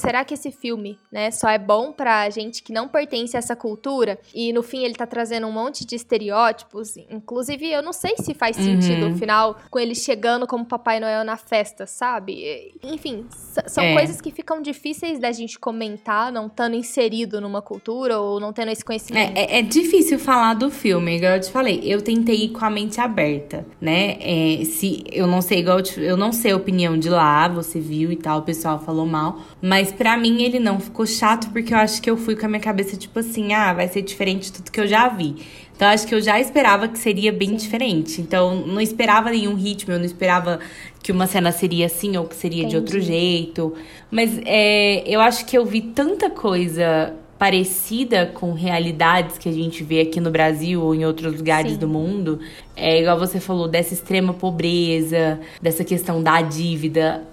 será 0.00 0.24
que 0.24 0.34
esse 0.34 0.50
filme, 0.50 0.98
né, 1.12 1.30
só 1.30 1.48
é 1.48 1.58
bom 1.58 1.92
pra 1.92 2.28
gente 2.30 2.62
que 2.62 2.72
não 2.72 2.88
pertence 2.88 3.36
a 3.36 3.38
essa 3.38 3.54
cultura? 3.54 4.18
E 4.34 4.52
no 4.52 4.62
fim 4.62 4.84
ele 4.84 4.94
tá 4.94 5.06
trazendo 5.06 5.46
um 5.46 5.52
monte 5.52 5.84
de 5.84 5.94
estereótipos. 5.94 6.96
Inclusive, 7.10 7.70
eu 7.70 7.82
não 7.82 7.92
sei 7.92 8.14
se 8.16 8.34
faz 8.34 8.56
sentido 8.56 9.04
uhum. 9.04 9.10
no 9.10 9.18
final 9.18 9.56
com 9.70 9.78
ele 9.78 9.94
chegando 9.94 10.46
como 10.46 10.64
Papai 10.64 11.00
Noel 11.00 11.24
na 11.24 11.36
festa, 11.36 11.86
sabe? 11.86 12.74
Enfim, 12.82 13.26
são 13.66 13.84
é. 13.84 13.94
coisas 13.94 14.20
que 14.20 14.30
ficam 14.30 14.62
difíceis 14.62 15.18
da 15.18 15.30
gente 15.32 15.58
comentar, 15.58 16.32
não 16.32 16.46
estando 16.46 16.74
inserido 16.74 17.40
numa 17.40 17.60
cultura 17.60 18.18
ou 18.18 18.40
não 18.40 18.52
tendo 18.52 18.70
esse 18.70 18.84
conhecimento. 18.84 19.36
É, 19.36 19.42
é, 19.42 19.58
é, 19.58 19.62
difícil 19.62 20.18
falar 20.18 20.54
do 20.54 20.70
filme, 20.70 21.16
igual 21.16 21.32
eu 21.32 21.40
te 21.40 21.50
falei. 21.50 21.80
Eu 21.84 22.00
tentei 22.00 22.44
ir 22.44 22.48
com 22.50 22.64
a 22.64 22.70
mente 22.70 23.00
aberta, 23.00 23.66
né? 23.80 24.16
É, 24.20 24.64
se 24.64 25.04
eu 25.12 25.26
não 25.26 25.42
sei, 25.42 25.60
igual 25.60 25.78
eu, 25.78 25.82
te, 25.82 26.00
eu 26.00 26.16
não 26.16 26.32
sei 26.32 26.52
a 26.52 26.56
opinião 26.56 26.98
de 26.98 27.08
lá, 27.08 27.48
você 27.48 27.80
viu 27.80 28.10
e 28.10 28.16
tal, 28.16 28.40
o 28.40 28.42
pessoal 28.42 28.78
falou 28.78 29.06
mal. 29.06 29.40
Mas 29.66 29.90
para 29.90 30.16
mim 30.16 30.44
ele 30.44 30.60
não 30.60 30.78
ficou 30.78 31.04
chato 31.04 31.50
porque 31.50 31.74
eu 31.74 31.78
acho 31.78 32.00
que 32.00 32.08
eu 32.08 32.16
fui 32.16 32.36
com 32.36 32.46
a 32.46 32.48
minha 32.48 32.60
cabeça 32.60 32.96
tipo 32.96 33.18
assim, 33.18 33.52
ah, 33.52 33.74
vai 33.74 33.88
ser 33.88 34.00
diferente 34.00 34.44
de 34.44 34.52
tudo 34.52 34.70
que 34.70 34.80
eu 34.80 34.86
já 34.86 35.08
vi. 35.08 35.34
Então 35.74 35.88
acho 35.88 36.06
que 36.06 36.14
eu 36.14 36.20
já 36.20 36.38
esperava 36.38 36.86
que 36.86 36.96
seria 36.96 37.32
bem 37.32 37.56
diferente. 37.56 38.20
Então 38.20 38.64
não 38.64 38.80
esperava 38.80 39.28
nenhum 39.28 39.56
ritmo, 39.56 39.92
eu 39.92 39.98
não 39.98 40.06
esperava 40.06 40.60
que 41.02 41.10
uma 41.10 41.26
cena 41.26 41.50
seria 41.50 41.86
assim 41.86 42.16
ou 42.16 42.26
que 42.26 42.36
seria 42.36 42.60
Entendi. 42.60 42.70
de 42.70 42.76
outro 42.76 43.00
jeito. 43.00 43.74
Mas 44.08 44.40
é, 44.44 45.02
eu 45.04 45.20
acho 45.20 45.44
que 45.44 45.58
eu 45.58 45.66
vi 45.66 45.80
tanta 45.80 46.30
coisa 46.30 47.12
parecida 47.36 48.26
com 48.26 48.52
realidades 48.52 49.36
que 49.36 49.48
a 49.48 49.52
gente 49.52 49.82
vê 49.82 50.00
aqui 50.00 50.20
no 50.20 50.30
Brasil 50.30 50.80
ou 50.80 50.94
em 50.94 51.04
outros 51.04 51.36
lugares 51.36 51.72
Sim. 51.72 51.78
do 51.78 51.88
mundo. 51.88 52.38
É 52.76 53.00
igual 53.00 53.18
você 53.18 53.40
falou 53.40 53.66
dessa 53.66 53.92
extrema 53.94 54.32
pobreza, 54.32 55.40
dessa 55.60 55.82
questão 55.82 56.22
da 56.22 56.40
dívida 56.40 57.24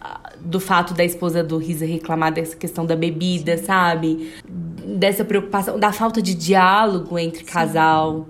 do 0.43 0.59
fato 0.59 0.93
da 0.93 1.03
esposa 1.03 1.43
do 1.43 1.57
Risa 1.57 1.85
reclamar 1.85 2.33
dessa 2.33 2.55
questão 2.55 2.85
da 2.85 2.95
bebida, 2.95 3.57
sabe? 3.57 4.33
Dessa 4.97 5.23
preocupação, 5.23 5.79
da 5.79 5.91
falta 5.91 6.21
de 6.21 6.33
diálogo 6.33 7.17
entre 7.17 7.43
casal, 7.43 8.27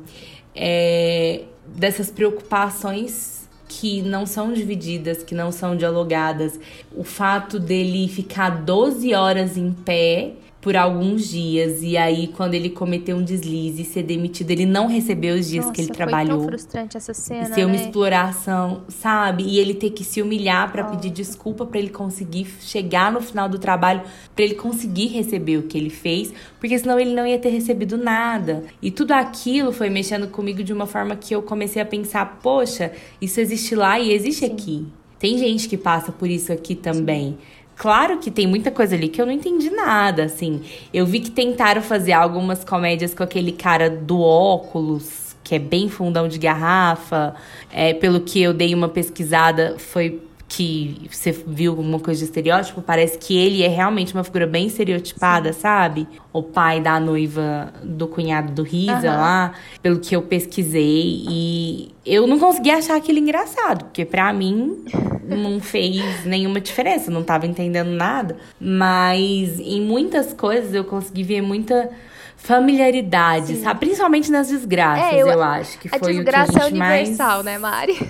é, 0.56 1.44
dessas 1.66 2.12
preocupações 2.12 3.50
que 3.68 4.02
não 4.04 4.26
são 4.26 4.54
divididas, 4.54 5.24
que 5.24 5.34
não 5.34 5.52
são 5.52 5.76
dialogadas. 5.76 6.60
O 6.96 7.04
fato 7.04 7.60
dele 7.60 8.08
ficar 8.08 8.50
12 8.62 9.14
horas 9.16 9.58
em 9.58 9.72
pé 9.72 10.34
por 10.64 10.78
alguns 10.78 11.28
dias. 11.28 11.84
E 11.84 11.98
aí, 11.98 12.28
quando 12.28 12.54
ele 12.54 12.70
cometeu 12.70 13.18
um 13.18 13.24
deslize 13.24 13.82
e 13.82 13.86
ser 13.86 14.02
demitido, 14.02 14.50
ele 14.50 14.66
não 14.66 14.88
recebeu 14.88 15.36
os 15.36 15.50
dias 15.50 15.66
Nossa, 15.66 15.76
que 15.76 15.82
ele 15.82 15.92
trabalhou. 15.92 16.38
Foi 16.38 16.40
tão 16.40 16.48
frustrante 16.48 16.98
essa 16.98 17.14
cena. 17.14 17.54
Ser 17.54 17.66
uma 17.66 17.76
né? 17.76 17.84
exploração, 17.84 18.84
sabe? 18.88 19.44
E 19.44 19.60
ele 19.60 19.74
ter 19.74 19.90
que 19.90 20.06
se 20.06 20.22
humilhar 20.22 20.72
para 20.72 20.88
oh. 20.88 20.92
pedir 20.92 21.10
desculpa 21.10 21.66
para 21.66 21.78
ele 21.78 21.90
conseguir 21.90 22.48
chegar 22.62 23.12
no 23.12 23.20
final 23.20 23.50
do 23.50 23.60
trabalho, 23.60 24.04
para 24.34 24.46
ele 24.46 24.56
conseguir 24.56 25.08
receber 25.08 25.58
o 25.58 25.64
que 25.64 25.78
ele 25.78 25.90
fez, 25.90 26.34
porque 26.62 26.80
senão 26.80 26.98
ele 26.98 27.14
não 27.14 27.28
ia 27.28 27.38
ter 27.38 27.50
recebido 27.50 27.98
nada. 27.98 28.64
E 28.82 28.90
tudo 28.90 29.12
aquilo 29.12 29.74
foi 29.74 29.90
mexendo 29.90 30.28
comigo 30.30 30.64
de 30.64 30.72
uma 30.72 30.88
forma 30.88 31.14
que 31.18 31.36
eu 31.36 31.42
comecei 31.42 31.82
a 31.82 31.86
pensar: 31.86 32.40
poxa, 32.42 32.94
isso 33.20 33.42
existe 33.42 33.76
lá 33.76 34.00
e 34.00 34.14
existe 34.14 34.46
Sim. 34.46 34.54
aqui. 34.54 34.88
Tem 35.20 35.38
gente 35.38 35.68
que 35.68 35.78
passa 35.78 36.12
por 36.12 36.30
isso 36.30 36.52
aqui 36.52 36.74
também. 36.74 37.32
Sim. 37.32 37.63
Claro 37.76 38.18
que 38.20 38.30
tem 38.30 38.46
muita 38.46 38.72
coisa 38.72 38.96
ali 38.96 39.10
que 39.10 39.22
eu 39.22 39.26
não 39.26 39.34
entendi 39.34 39.70
nada, 39.70 40.26
assim. 40.26 40.62
Eu 40.94 41.06
vi 41.06 41.20
que 41.20 41.32
tentaram 41.32 41.82
fazer 41.82 42.14
algumas 42.14 42.64
comédias 42.64 43.14
com 43.14 43.24
aquele 43.24 43.52
cara 43.52 43.90
do 43.90 44.22
óculos, 44.22 45.36
que 45.44 45.56
é 45.56 45.60
bem 45.60 45.90
fundão 45.90 46.28
de 46.28 46.38
garrafa. 46.38 47.36
É, 47.72 47.94
pelo 47.94 48.22
que 48.22 48.42
eu 48.42 48.54
dei 48.54 48.74
uma 48.74 48.88
pesquisada, 48.88 49.76
foi 49.78 50.22
que 50.56 51.10
você 51.10 51.32
viu 51.32 51.72
alguma 51.72 52.00
coisa 52.00 52.20
de 52.20 52.26
estereótipo, 52.26 52.80
parece 52.82 53.18
que 53.18 53.36
ele 53.36 53.64
é 53.64 53.68
realmente 53.68 54.14
uma 54.14 54.24
figura 54.24 54.46
bem 54.46 54.68
estereotipada, 54.68 55.52
Sim. 55.52 55.60
sabe? 55.60 56.08
O 56.32 56.44
pai 56.44 56.80
da 56.80 57.00
noiva 57.00 57.74
do 57.84 58.08
cunhado 58.08 58.52
do 58.52 58.62
Risa 58.62 58.94
uhum. 58.94 59.18
lá, 59.18 59.54
pelo 59.82 60.00
que 60.00 60.16
eu 60.16 60.22
pesquisei. 60.22 61.26
E 61.28 61.92
eu 62.06 62.28
não 62.28 62.38
consegui 62.38 62.70
achar 62.70 62.96
aquilo 62.96 63.18
engraçado, 63.18 63.86
porque 63.86 64.06
para 64.06 64.32
mim 64.32 64.86
não 65.24 65.60
fez 65.60 66.24
nenhuma 66.24 66.62
diferença, 66.62 67.10
não 67.10 67.24
tava 67.24 67.48
entendendo 67.48 67.90
nada. 67.90 68.38
Mas 68.60 69.60
em 69.60 69.82
muitas 69.82 70.34
coisas 70.34 70.72
eu 70.76 70.84
consegui 70.84 71.24
ver 71.24 71.42
muita 71.42 71.90
familiaridade, 72.38 73.56
Sim. 73.56 73.64
sabe? 73.64 73.80
Principalmente 73.80 74.30
nas 74.30 74.50
desgraças, 74.50 75.14
é, 75.14 75.22
eu, 75.22 75.28
eu, 75.30 75.42
acho 75.42 75.80
que 75.80 75.90
foi 75.90 75.98
o 76.20 76.24
que 76.24 76.30
a 76.30 76.46
gente 76.46 76.52
mais... 76.52 76.52
A 76.52 76.52
desgraça 76.52 76.60
é 76.60 76.72
universal, 76.72 77.44
né, 77.44 77.58
Mari? 77.58 78.10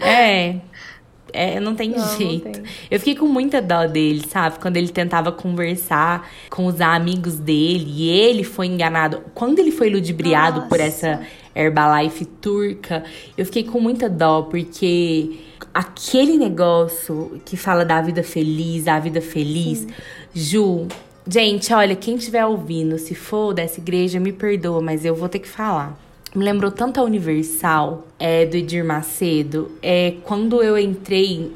É, 0.00 0.56
é, 1.32 1.60
não 1.60 1.74
tem 1.74 1.90
não, 1.90 2.16
jeito. 2.16 2.46
Não 2.46 2.52
tem. 2.52 2.62
Eu 2.90 2.98
fiquei 2.98 3.14
com 3.14 3.26
muita 3.26 3.60
dó 3.60 3.86
dele, 3.86 4.24
sabe? 4.28 4.58
Quando 4.58 4.76
ele 4.76 4.88
tentava 4.88 5.30
conversar 5.32 6.28
com 6.50 6.66
os 6.66 6.80
amigos 6.80 7.38
dele 7.38 7.86
e 7.88 8.08
ele 8.08 8.44
foi 8.44 8.66
enganado. 8.66 9.22
Quando 9.34 9.58
ele 9.58 9.70
foi 9.70 9.90
ludibriado 9.90 10.56
Nossa. 10.56 10.68
por 10.68 10.80
essa 10.80 11.20
Herbalife 11.54 12.24
turca, 12.24 13.04
eu 13.36 13.44
fiquei 13.44 13.64
com 13.64 13.80
muita 13.80 14.08
dó, 14.08 14.42
porque 14.42 15.38
aquele 15.72 16.36
negócio 16.36 17.40
que 17.44 17.56
fala 17.56 17.84
da 17.84 18.00
vida 18.00 18.22
feliz, 18.22 18.86
a 18.88 18.98
vida 18.98 19.20
feliz, 19.20 19.80
Sim. 19.80 19.88
Ju. 20.34 20.88
Gente, 21.30 21.72
olha, 21.74 21.94
quem 21.94 22.16
estiver 22.16 22.46
ouvindo, 22.46 22.98
se 22.98 23.14
for 23.14 23.52
dessa 23.52 23.80
igreja, 23.80 24.18
me 24.18 24.32
perdoa, 24.32 24.80
mas 24.80 25.04
eu 25.04 25.14
vou 25.14 25.28
ter 25.28 25.40
que 25.40 25.48
falar 25.48 26.07
me 26.34 26.44
lembrou 26.44 26.70
tanto 26.70 27.00
a 27.00 27.02
Universal 27.02 28.06
é, 28.18 28.44
do 28.44 28.56
Edir 28.56 28.84
Macedo. 28.84 29.72
É, 29.82 30.14
quando 30.24 30.62
eu 30.62 30.78
entrei, 30.78 31.52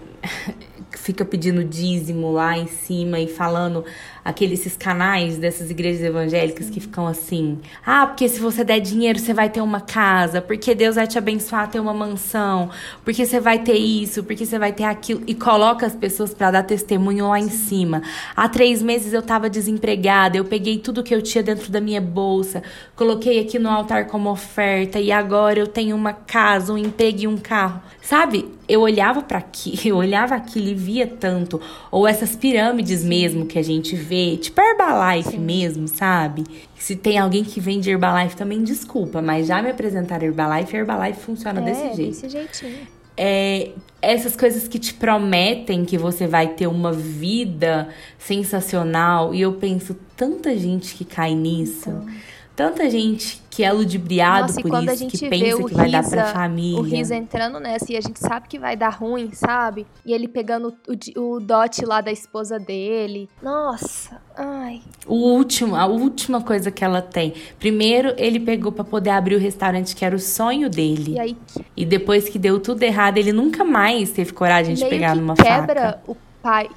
fica 0.96 1.24
pedindo 1.24 1.64
dízimo 1.64 2.32
lá 2.32 2.56
em 2.56 2.66
cima 2.66 3.20
e 3.20 3.26
falando 3.26 3.84
aqueles 4.24 4.76
canais 4.76 5.36
dessas 5.36 5.70
igrejas 5.70 6.02
evangélicas 6.02 6.70
que 6.70 6.80
ficam 6.80 7.06
assim: 7.06 7.58
ah, 7.84 8.06
porque 8.06 8.28
se 8.28 8.40
você 8.40 8.64
der 8.64 8.80
dinheiro 8.80 9.18
você 9.18 9.34
vai 9.34 9.50
ter 9.50 9.60
uma 9.60 9.80
casa, 9.80 10.40
porque 10.40 10.74
Deus 10.74 10.96
vai 10.96 11.06
te 11.06 11.18
abençoar 11.18 11.64
a 11.64 11.66
ter 11.66 11.80
uma 11.80 11.94
mansão, 11.94 12.70
porque 13.04 13.26
você 13.26 13.40
vai 13.40 13.58
ter 13.58 13.76
isso, 13.76 14.22
porque 14.24 14.46
você 14.46 14.58
vai 14.58 14.72
ter 14.72 14.84
aquilo, 14.84 15.22
e 15.26 15.34
coloca 15.34 15.86
as 15.86 15.94
pessoas 15.94 16.32
para 16.32 16.50
dar 16.50 16.62
testemunho 16.62 17.28
lá 17.28 17.38
em 17.38 17.48
cima. 17.48 18.02
Há 18.36 18.48
três 18.48 18.82
meses 18.82 19.12
eu 19.12 19.20
estava 19.20 19.50
desempregada, 19.50 20.36
eu 20.36 20.44
peguei 20.44 20.78
tudo 20.78 21.02
que 21.02 21.14
eu 21.14 21.22
tinha 21.22 21.42
dentro 21.42 21.70
da 21.70 21.80
minha 21.80 22.00
bolsa, 22.00 22.62
coloquei 22.94 23.40
aqui 23.40 23.58
no 23.58 23.68
altar 23.68 24.06
como 24.06 24.30
oferta, 24.30 25.00
e 25.00 25.10
agora 25.10 25.58
eu 25.58 25.66
tenho 25.66 25.96
uma 25.96 26.12
casa, 26.12 26.72
um 26.72 26.78
emprego 26.78 27.20
e 27.22 27.26
um 27.26 27.36
carro. 27.36 27.82
Sabe? 28.00 28.48
Eu 28.68 28.80
olhava 28.80 29.22
para 29.22 29.38
aqui, 29.38 29.78
eu 29.88 29.96
olhava 29.96 30.34
aquilo 30.34 30.68
e 30.68 30.74
via 30.74 31.06
tanto. 31.06 31.60
Ou 31.90 32.06
essas 32.06 32.34
pirâmides 32.34 33.04
mesmo 33.04 33.46
que 33.46 33.58
a 33.58 33.62
gente 33.62 33.94
vê 33.94 34.11
ver, 34.12 34.36
tipo 34.36 34.60
Herbalife 34.60 35.30
Sim. 35.30 35.38
mesmo, 35.38 35.88
sabe? 35.88 36.44
Se 36.76 36.94
tem 36.94 37.18
alguém 37.18 37.42
que 37.42 37.58
vende 37.58 37.90
Herbalife 37.90 38.36
também, 38.36 38.62
desculpa, 38.62 39.22
mas 39.22 39.46
já 39.46 39.62
me 39.62 39.70
apresentaram 39.70 40.26
Herbalife, 40.26 40.76
Herbalife 40.76 41.20
funciona 41.20 41.62
é, 41.62 41.64
desse 41.64 41.96
jeito. 41.96 42.10
desse 42.10 42.28
jeitinho. 42.28 42.86
É, 43.16 43.70
essas 44.02 44.36
coisas 44.36 44.68
que 44.68 44.78
te 44.78 44.92
prometem 44.92 45.86
que 45.86 45.96
você 45.96 46.26
vai 46.26 46.48
ter 46.48 46.66
uma 46.66 46.92
vida 46.92 47.88
sensacional, 48.18 49.34
e 49.34 49.40
eu 49.40 49.54
penso, 49.54 49.96
tanta 50.14 50.54
gente 50.58 50.94
que 50.94 51.06
cai 51.06 51.34
nisso. 51.34 51.88
Então 51.88 52.06
tanta 52.54 52.88
gente 52.90 53.42
que 53.50 53.62
é 53.62 53.70
ludibriado 53.70 54.48
Nossa, 54.48 54.62
por 54.62 54.82
isso, 54.84 55.06
que 55.08 55.28
pensa 55.28 55.62
que 55.64 55.74
vai 55.74 55.90
dar 55.90 56.08
pra 56.08 56.24
família. 56.32 56.80
O 56.80 56.82
Riza 56.82 57.14
entrando 57.14 57.60
nessa 57.60 57.92
e 57.92 57.96
a 57.96 58.00
gente 58.00 58.18
sabe 58.18 58.48
que 58.48 58.58
vai 58.58 58.74
dar 58.74 58.88
ruim, 58.88 59.30
sabe? 59.32 59.86
E 60.06 60.12
ele 60.12 60.26
pegando 60.26 60.74
o, 60.88 61.20
o 61.20 61.40
dote 61.40 61.84
lá 61.84 62.00
da 62.00 62.10
esposa 62.10 62.58
dele. 62.58 63.28
Nossa, 63.42 64.22
ai. 64.34 64.80
O 65.06 65.14
último, 65.14 65.76
a 65.76 65.84
última 65.86 66.40
coisa 66.40 66.70
que 66.70 66.82
ela 66.82 67.02
tem. 67.02 67.34
Primeiro, 67.58 68.14
ele 68.16 68.40
pegou 68.40 68.72
para 68.72 68.84
poder 68.84 69.10
abrir 69.10 69.34
o 69.34 69.38
restaurante 69.38 69.94
que 69.94 70.04
era 70.04 70.16
o 70.16 70.20
sonho 70.20 70.70
dele. 70.70 71.14
E 71.16 71.20
aí? 71.20 71.36
E 71.76 71.84
depois 71.84 72.28
que 72.28 72.38
deu 72.38 72.58
tudo 72.58 72.82
errado, 72.82 73.18
ele 73.18 73.32
nunca 73.32 73.64
mais 73.64 74.12
teve 74.12 74.32
coragem 74.32 74.74
de 74.74 74.84
pegar 74.86 75.14
numa 75.14 75.34
quebra 75.34 75.92
faca. 75.92 76.02
O 76.06 76.16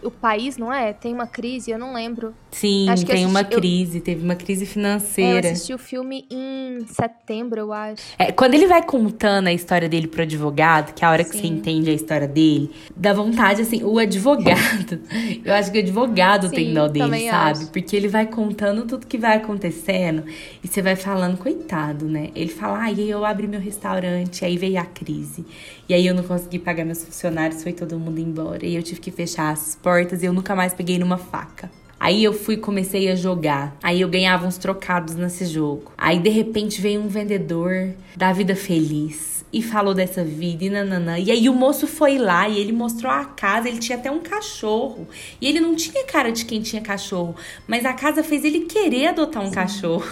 o 0.04 0.12
país, 0.12 0.58
não 0.58 0.72
é? 0.72 0.94
Tem 0.94 1.14
uma 1.14 1.28
crise, 1.28 1.72
eu 1.72 1.80
não 1.80 1.94
lembro. 1.94 2.34
Sim, 2.52 2.88
Acho 2.90 3.06
que 3.06 3.12
tem 3.12 3.24
eu 3.24 3.30
uma 3.30 3.40
assisti- 3.40 3.56
eu- 3.56 3.60
crise, 3.62 4.00
teve 4.00 4.24
uma 4.24 4.36
crise 4.36 4.62
É, 4.64 4.64
eu 4.64 4.68
financeira. 4.70 5.50
assisti 5.52 5.74
o 5.74 5.78
filme 5.78 6.26
em 6.32 6.86
setembro, 6.88 7.60
eu 7.60 7.74
acho. 7.74 8.02
É, 8.18 8.32
quando 8.32 8.54
ele 8.54 8.68
vai 8.68 8.82
contando 8.84 9.48
a 9.48 9.54
história 9.54 9.90
dele 9.90 10.08
pro 10.08 10.22
advogado, 10.22 10.94
que 10.94 11.04
é 11.04 11.08
a 11.08 11.12
hora 11.12 11.24
que 11.24 11.32
você 11.36 11.42
Sim. 11.42 11.48
entende 11.56 11.90
a 11.90 11.94
história 11.94 12.28
dele, 12.28 12.72
dá 12.96 13.12
vontade, 13.12 13.62
assim, 13.62 13.84
o 13.84 13.98
advogado, 13.98 15.00
eu 15.44 15.54
acho 15.54 15.72
que 15.72 15.80
o 15.80 15.82
advogado 15.82 16.50
tem 16.50 16.68
Sim, 16.68 16.74
dó 16.74 16.88
dele, 16.88 17.30
sabe? 17.30 17.60
acho. 17.64 17.72
Porque 17.72 17.96
ele 17.96 18.08
vai 18.08 18.26
contando 18.28 18.86
tudo 18.86 19.08
que 19.08 19.18
vai 19.18 19.38
acontecendo 19.38 20.24
e 20.64 20.68
você 20.68 20.82
vai 20.82 20.96
falando, 20.96 21.38
coitado, 21.38 22.06
né? 22.06 22.30
Ele 22.36 22.50
fala, 22.50 22.78
ai, 22.80 22.94
aí 22.98 23.10
eu 23.10 23.26
abri 23.26 23.48
meu 23.48 23.60
restaurante, 23.60 24.46
aí 24.46 24.58
veio 24.58 24.80
a 24.80 24.86
crise. 24.86 25.46
E 25.90 25.94
aí 25.94 26.06
eu 26.08 26.14
não 26.16 26.24
consegui 26.24 26.60
pagar 26.60 26.86
meus 26.86 27.04
funcionários, 27.04 27.62
foi 27.64 27.74
todo 27.74 28.00
mundo 28.00 28.20
embora. 28.20 28.66
E 28.66 28.76
eu 28.76 28.82
tive 28.84 29.00
que 29.02 29.12
fechar 29.12 29.55
as 29.64 29.76
portas 29.76 30.22
e 30.22 30.26
eu 30.26 30.34
nunca 30.34 30.56
mais 30.56 30.74
peguei 30.74 31.00
numa 31.00 31.18
faca. 31.18 31.72
Aí 32.00 32.24
eu 32.24 32.34
fui, 32.34 32.58
comecei 32.58 33.10
a 33.10 33.16
jogar. 33.16 33.76
Aí 33.82 34.02
eu 34.02 34.10
ganhava 34.10 34.46
uns 34.46 34.58
trocados 34.58 35.16
nesse 35.16 35.46
jogo. 35.46 35.92
Aí 35.98 36.20
de 36.20 36.30
repente 36.30 36.82
veio 36.82 37.02
um 37.02 37.08
vendedor 37.08 37.94
da 38.16 38.32
vida 38.32 38.56
feliz 38.56 39.46
e 39.52 39.62
falou 39.62 39.94
dessa 39.94 40.24
vida 40.24 40.66
e 40.66 40.70
nananã. 40.70 41.18
E 41.18 41.32
aí 41.32 41.50
o 41.50 41.54
moço 41.54 41.88
foi 41.88 42.18
lá 42.18 42.48
e 42.50 42.60
ele 42.60 42.74
mostrou 42.74 43.12
a 43.12 43.24
casa, 43.24 43.70
ele 43.70 43.80
tinha 43.80 43.98
até 43.98 44.12
um 44.12 44.20
cachorro. 44.20 45.08
E 45.40 45.48
ele 45.48 45.60
não 45.60 45.76
tinha 45.76 46.04
cara 46.04 46.32
de 46.32 46.46
quem 46.46 46.62
tinha 46.62 46.82
cachorro, 46.82 47.36
mas 47.66 47.86
a 47.86 47.94
casa 47.94 48.24
fez 48.24 48.44
ele 48.44 48.66
querer 48.66 49.08
adotar 49.08 49.42
um 49.42 49.50
cachorro. 49.50 50.06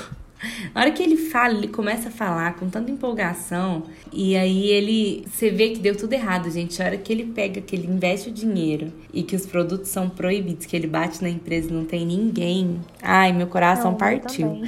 Na 0.74 0.82
hora 0.82 0.92
que 0.92 1.02
ele 1.02 1.18
fala, 1.18 1.54
ele 1.54 1.68
começa 1.68 2.10
a 2.10 2.12
falar 2.12 2.56
com 2.56 2.70
tanta 2.70 2.92
empolgação, 2.92 3.84
e 4.12 4.36
aí 4.36 4.68
ele. 4.70 5.26
Você 5.28 5.50
vê 5.50 5.70
que 5.70 5.80
deu 5.80 5.96
tudo 5.96 6.14
errado, 6.14 6.50
gente. 6.50 6.82
A 6.82 6.86
hora 6.86 6.98
que 6.98 7.12
ele 7.12 7.26
pega, 7.26 7.62
que 7.62 7.76
ele 7.76 7.88
investe 7.88 8.30
o 8.30 8.32
dinheiro 8.32 8.92
e 9.14 9.24
que 9.24 9.36
os 9.36 9.46
produtos 9.46 9.90
são 9.90 10.10
proibidos, 10.10 10.66
que 10.66 10.76
ele 10.76 10.88
bate 10.88 11.22
na 11.22 11.30
empresa 11.30 11.70
e 11.70 11.74
não 11.74 11.86
tem 11.86 12.06
ninguém. 12.06 12.80
Ai, 13.02 13.32
meu 13.34 13.48
coração 13.48 13.92
Não, 13.92 13.98
partiu. 13.98 14.62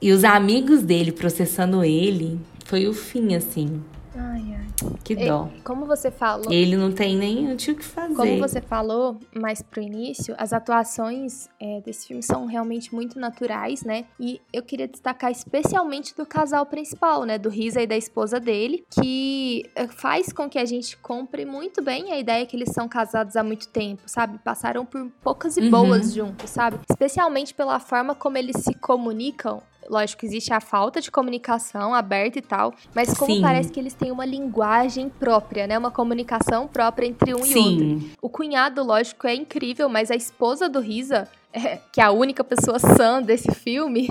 E 0.00 0.12
os 0.12 0.24
amigos 0.24 0.82
dele 0.82 1.12
processando 1.12 1.82
ele, 1.82 2.38
foi 2.64 2.86
o 2.86 2.92
fim, 2.94 3.34
assim. 3.34 3.80
Ai, 4.16 4.54
ai. 4.58 4.66
Que 5.02 5.14
E, 5.14 5.26
dó. 5.28 5.48
como 5.64 5.86
você 5.86 6.10
falou, 6.10 6.52
Ele 6.52 6.76
não 6.76 6.92
tem 6.92 7.16
nem 7.16 7.52
o 7.52 7.56
que 7.56 7.74
fazer. 7.82 8.14
Como 8.14 8.38
você 8.38 8.60
falou 8.60 9.18
mais 9.34 9.60
pro 9.62 9.82
início, 9.82 10.34
as 10.38 10.52
atuações 10.52 11.48
é, 11.60 11.80
desse 11.80 12.06
filme 12.08 12.22
são 12.22 12.46
realmente 12.46 12.94
muito 12.94 13.18
naturais, 13.18 13.82
né? 13.82 14.04
E 14.18 14.40
eu 14.52 14.62
queria 14.62 14.86
destacar 14.88 15.30
especialmente 15.30 16.14
do 16.16 16.24
casal 16.24 16.64
principal, 16.66 17.24
né? 17.24 17.38
Do 17.38 17.48
Risa 17.48 17.82
e 17.82 17.86
da 17.86 17.96
esposa 17.96 18.38
dele, 18.38 18.84
que 18.90 19.68
é, 19.74 19.86
faz 19.88 20.32
com 20.32 20.48
que 20.48 20.58
a 20.58 20.64
gente 20.64 20.96
compre 20.98 21.44
muito 21.44 21.82
bem 21.82 22.12
a 22.12 22.18
ideia 22.18 22.46
que 22.46 22.56
eles 22.56 22.70
são 22.72 22.88
casados 22.88 23.36
há 23.36 23.42
muito 23.42 23.68
tempo, 23.68 24.02
sabe? 24.06 24.38
Passaram 24.38 24.84
por 24.86 25.06
poucas 25.22 25.56
e 25.56 25.60
Uhum. 25.62 25.70
boas 25.70 26.12
juntos, 26.12 26.50
sabe? 26.50 26.78
Especialmente 26.88 27.54
pela 27.54 27.78
forma 27.80 28.14
como 28.14 28.36
eles 28.38 28.56
se 28.62 28.74
comunicam. 28.74 29.62
Lógico, 29.88 30.24
existe 30.24 30.52
a 30.52 30.60
falta 30.60 31.00
de 31.00 31.10
comunicação 31.10 31.94
aberta 31.94 32.38
e 32.38 32.42
tal, 32.42 32.72
mas 32.94 33.12
como 33.14 33.34
Sim. 33.34 33.40
parece 33.40 33.70
que 33.70 33.78
eles 33.80 33.94
têm 33.94 34.10
uma 34.10 34.24
linguagem 34.24 35.08
própria, 35.08 35.66
né? 35.66 35.78
Uma 35.78 35.90
comunicação 35.90 36.66
própria 36.66 37.06
entre 37.06 37.34
um 37.34 37.38
e 37.38 37.40
outro. 37.40 37.52
Sim, 37.52 38.10
O 38.20 38.28
cunhado, 38.28 38.82
lógico, 38.82 39.26
é 39.26 39.34
incrível, 39.34 39.88
mas 39.88 40.10
a 40.10 40.14
esposa 40.14 40.68
do 40.68 40.80
Risa, 40.80 41.28
é, 41.52 41.78
que 41.92 42.00
é 42.00 42.04
a 42.04 42.10
única 42.10 42.42
pessoa 42.42 42.78
sã 42.78 43.22
desse 43.22 43.50
filme, 43.52 44.08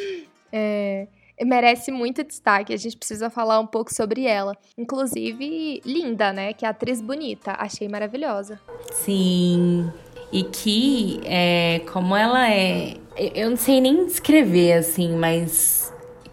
é, 0.52 1.06
merece 1.42 1.90
muito 1.90 2.22
destaque. 2.24 2.72
A 2.72 2.76
gente 2.76 2.96
precisa 2.96 3.28
falar 3.30 3.60
um 3.60 3.66
pouco 3.66 3.92
sobre 3.92 4.24
ela. 4.26 4.56
Inclusive, 4.78 5.80
Linda, 5.84 6.32
né? 6.32 6.52
Que 6.52 6.64
é 6.64 6.68
a 6.68 6.70
atriz 6.70 7.00
bonita. 7.00 7.54
Achei 7.58 7.88
maravilhosa. 7.88 8.60
sim. 8.92 9.90
E 10.32 10.42
que, 10.42 11.20
é, 11.24 11.80
como 11.92 12.14
ela 12.16 12.50
é. 12.50 12.96
Eu 13.16 13.50
não 13.50 13.56
sei 13.56 13.80
nem 13.80 14.04
descrever, 14.06 14.74
assim, 14.74 15.16
mas. 15.16 15.85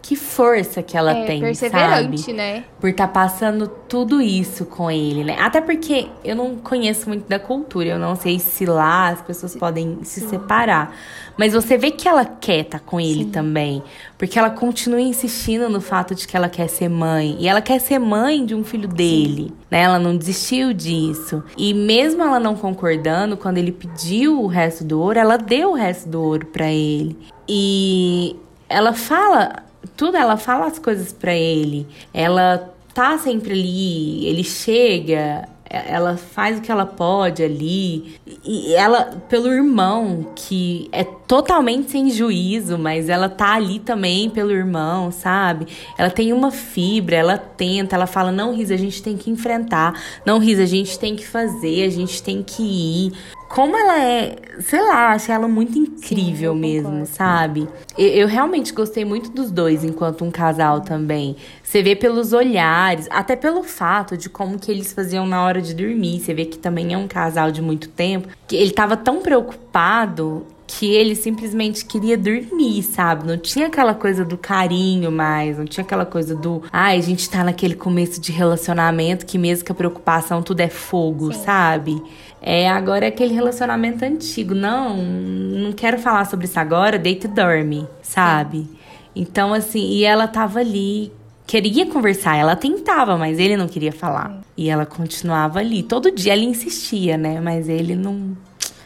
Que 0.06 0.16
força 0.16 0.82
que 0.82 0.98
ela 0.98 1.12
é 1.12 1.24
tem, 1.24 1.40
perseverante, 1.40 2.18
sabe? 2.20 2.32
né? 2.34 2.64
por 2.78 2.90
estar 2.90 3.08
passando 3.08 3.66
tudo 3.66 4.20
isso 4.20 4.66
com 4.66 4.90
ele, 4.90 5.24
né? 5.24 5.38
Até 5.40 5.62
porque 5.62 6.08
eu 6.22 6.36
não 6.36 6.56
conheço 6.56 7.08
muito 7.08 7.26
da 7.26 7.38
cultura, 7.38 7.88
eu 7.88 7.98
não 7.98 8.14
sei 8.14 8.38
se 8.38 8.66
lá 8.66 9.08
as 9.08 9.22
pessoas 9.22 9.56
podem 9.56 10.00
se 10.02 10.20
Sim. 10.20 10.28
separar. 10.28 10.94
Mas 11.38 11.54
você 11.54 11.78
vê 11.78 11.90
que 11.90 12.06
ela 12.06 12.26
quer 12.26 12.60
estar 12.60 12.80
com 12.80 13.00
ele 13.00 13.24
Sim. 13.24 13.30
também, 13.30 13.82
porque 14.18 14.38
ela 14.38 14.50
continua 14.50 15.00
insistindo 15.00 15.70
no 15.70 15.80
fato 15.80 16.14
de 16.14 16.28
que 16.28 16.36
ela 16.36 16.50
quer 16.50 16.68
ser 16.68 16.90
mãe, 16.90 17.38
e 17.40 17.48
ela 17.48 17.62
quer 17.62 17.80
ser 17.80 17.98
mãe 17.98 18.44
de 18.44 18.54
um 18.54 18.62
filho 18.62 18.86
dele, 18.86 19.54
né? 19.70 19.84
Ela 19.84 19.98
não 19.98 20.14
desistiu 20.14 20.74
disso. 20.74 21.42
E 21.56 21.72
mesmo 21.72 22.22
ela 22.22 22.38
não 22.38 22.54
concordando, 22.54 23.38
quando 23.38 23.56
ele 23.56 23.72
pediu 23.72 24.42
o 24.42 24.48
resto 24.48 24.84
do 24.84 25.00
ouro, 25.00 25.18
ela 25.18 25.38
deu 25.38 25.70
o 25.70 25.74
resto 25.74 26.10
do 26.10 26.22
ouro 26.22 26.44
pra 26.44 26.70
ele. 26.70 27.16
E 27.48 28.36
ela 28.68 28.92
fala 28.92 29.64
tudo, 29.96 30.16
ela 30.16 30.36
fala 30.36 30.66
as 30.66 30.78
coisas 30.78 31.12
pra 31.12 31.34
ele. 31.34 31.86
Ela 32.12 32.72
tá 32.92 33.18
sempre 33.18 33.52
ali, 33.52 34.26
ele 34.26 34.44
chega, 34.44 35.48
é- 35.68 35.92
ela 35.94 36.16
faz 36.16 36.58
o 36.58 36.62
que 36.62 36.70
ela 36.70 36.86
pode 36.86 37.42
ali. 37.42 38.14
E 38.44 38.74
ela, 38.74 39.20
pelo 39.28 39.48
irmão, 39.52 40.28
que 40.36 40.88
é 40.92 41.02
totalmente 41.02 41.90
sem 41.90 42.10
juízo, 42.10 42.78
mas 42.78 43.08
ela 43.08 43.28
tá 43.28 43.54
ali 43.54 43.80
também 43.80 44.30
pelo 44.30 44.52
irmão, 44.52 45.10
sabe? 45.10 45.66
Ela 45.98 46.10
tem 46.10 46.32
uma 46.32 46.50
fibra, 46.50 47.16
ela 47.16 47.36
tenta, 47.38 47.96
ela 47.96 48.06
fala: 48.06 48.30
não, 48.30 48.54
Risa, 48.54 48.74
a 48.74 48.78
gente 48.78 49.02
tem 49.02 49.16
que 49.16 49.30
enfrentar. 49.30 50.00
Não, 50.24 50.38
Risa, 50.38 50.62
a 50.62 50.66
gente 50.66 50.98
tem 50.98 51.16
que 51.16 51.26
fazer, 51.26 51.84
a 51.84 51.90
gente 51.90 52.22
tem 52.22 52.42
que 52.42 52.62
ir. 52.62 53.12
Como 53.54 53.76
ela 53.76 54.02
é, 54.02 54.34
sei 54.58 54.80
lá, 54.80 55.12
achei 55.12 55.32
ela 55.32 55.46
muito 55.46 55.78
incrível 55.78 56.50
eu 56.50 56.54
mesmo, 56.56 57.06
sabe? 57.06 57.68
Eu, 57.96 58.08
eu 58.08 58.26
realmente 58.26 58.72
gostei 58.72 59.04
muito 59.04 59.30
dos 59.30 59.48
dois 59.48 59.84
enquanto 59.84 60.24
um 60.24 60.30
casal 60.30 60.80
também. 60.80 61.36
Você 61.62 61.80
vê 61.80 61.94
pelos 61.94 62.32
olhares, 62.32 63.06
até 63.12 63.36
pelo 63.36 63.62
fato 63.62 64.16
de 64.16 64.28
como 64.28 64.58
que 64.58 64.72
eles 64.72 64.92
faziam 64.92 65.24
na 65.24 65.44
hora 65.44 65.62
de 65.62 65.72
dormir. 65.72 66.18
Você 66.18 66.34
vê 66.34 66.46
que 66.46 66.58
também 66.58 66.94
é 66.94 66.98
um 66.98 67.06
casal 67.06 67.52
de 67.52 67.62
muito 67.62 67.88
tempo. 67.90 68.26
Que 68.48 68.56
ele 68.56 68.72
tava 68.72 68.96
tão 68.96 69.22
preocupado 69.22 70.44
que 70.66 70.86
ele 70.86 71.14
simplesmente 71.14 71.84
queria 71.84 72.16
dormir, 72.16 72.82
sabe? 72.82 73.26
Não 73.26 73.36
tinha 73.36 73.66
aquela 73.66 73.94
coisa 73.94 74.24
do 74.24 74.38
carinho 74.38 75.12
mais, 75.12 75.58
não 75.58 75.66
tinha 75.66 75.84
aquela 75.84 76.06
coisa 76.06 76.34
do, 76.34 76.62
ai, 76.72 76.98
a 76.98 77.02
gente 77.02 77.28
tá 77.28 77.44
naquele 77.44 77.74
começo 77.74 78.20
de 78.20 78.32
relacionamento 78.32 79.26
que 79.26 79.36
mesmo 79.36 79.64
que 79.64 79.72
a 79.72 79.74
preocupação 79.74 80.42
tudo 80.42 80.60
é 80.60 80.68
fogo, 80.68 81.32
Sim. 81.32 81.44
sabe? 81.44 82.02
É, 82.40 82.68
agora 82.68 83.04
é 83.04 83.08
aquele 83.08 83.34
relacionamento 83.34 84.04
antigo. 84.04 84.54
Não, 84.54 84.96
não 84.96 85.72
quero 85.72 85.98
falar 85.98 86.26
sobre 86.26 86.46
isso 86.46 86.58
agora, 86.58 86.98
deita 86.98 87.26
e 87.26 87.30
dorme, 87.30 87.86
sabe? 88.02 88.68
Então, 89.14 89.54
assim, 89.54 89.86
e 89.90 90.04
ela 90.04 90.26
tava 90.26 90.60
ali, 90.60 91.12
queria 91.46 91.86
conversar, 91.86 92.36
ela 92.36 92.56
tentava, 92.56 93.16
mas 93.16 93.38
ele 93.38 93.56
não 93.56 93.68
queria 93.68 93.92
falar. 93.92 94.40
E 94.56 94.68
ela 94.68 94.84
continuava 94.84 95.60
ali. 95.60 95.82
Todo 95.82 96.10
dia 96.10 96.32
ela 96.32 96.42
insistia, 96.42 97.16
né? 97.16 97.40
Mas 97.40 97.68
ele 97.68 97.94
não. 97.94 98.36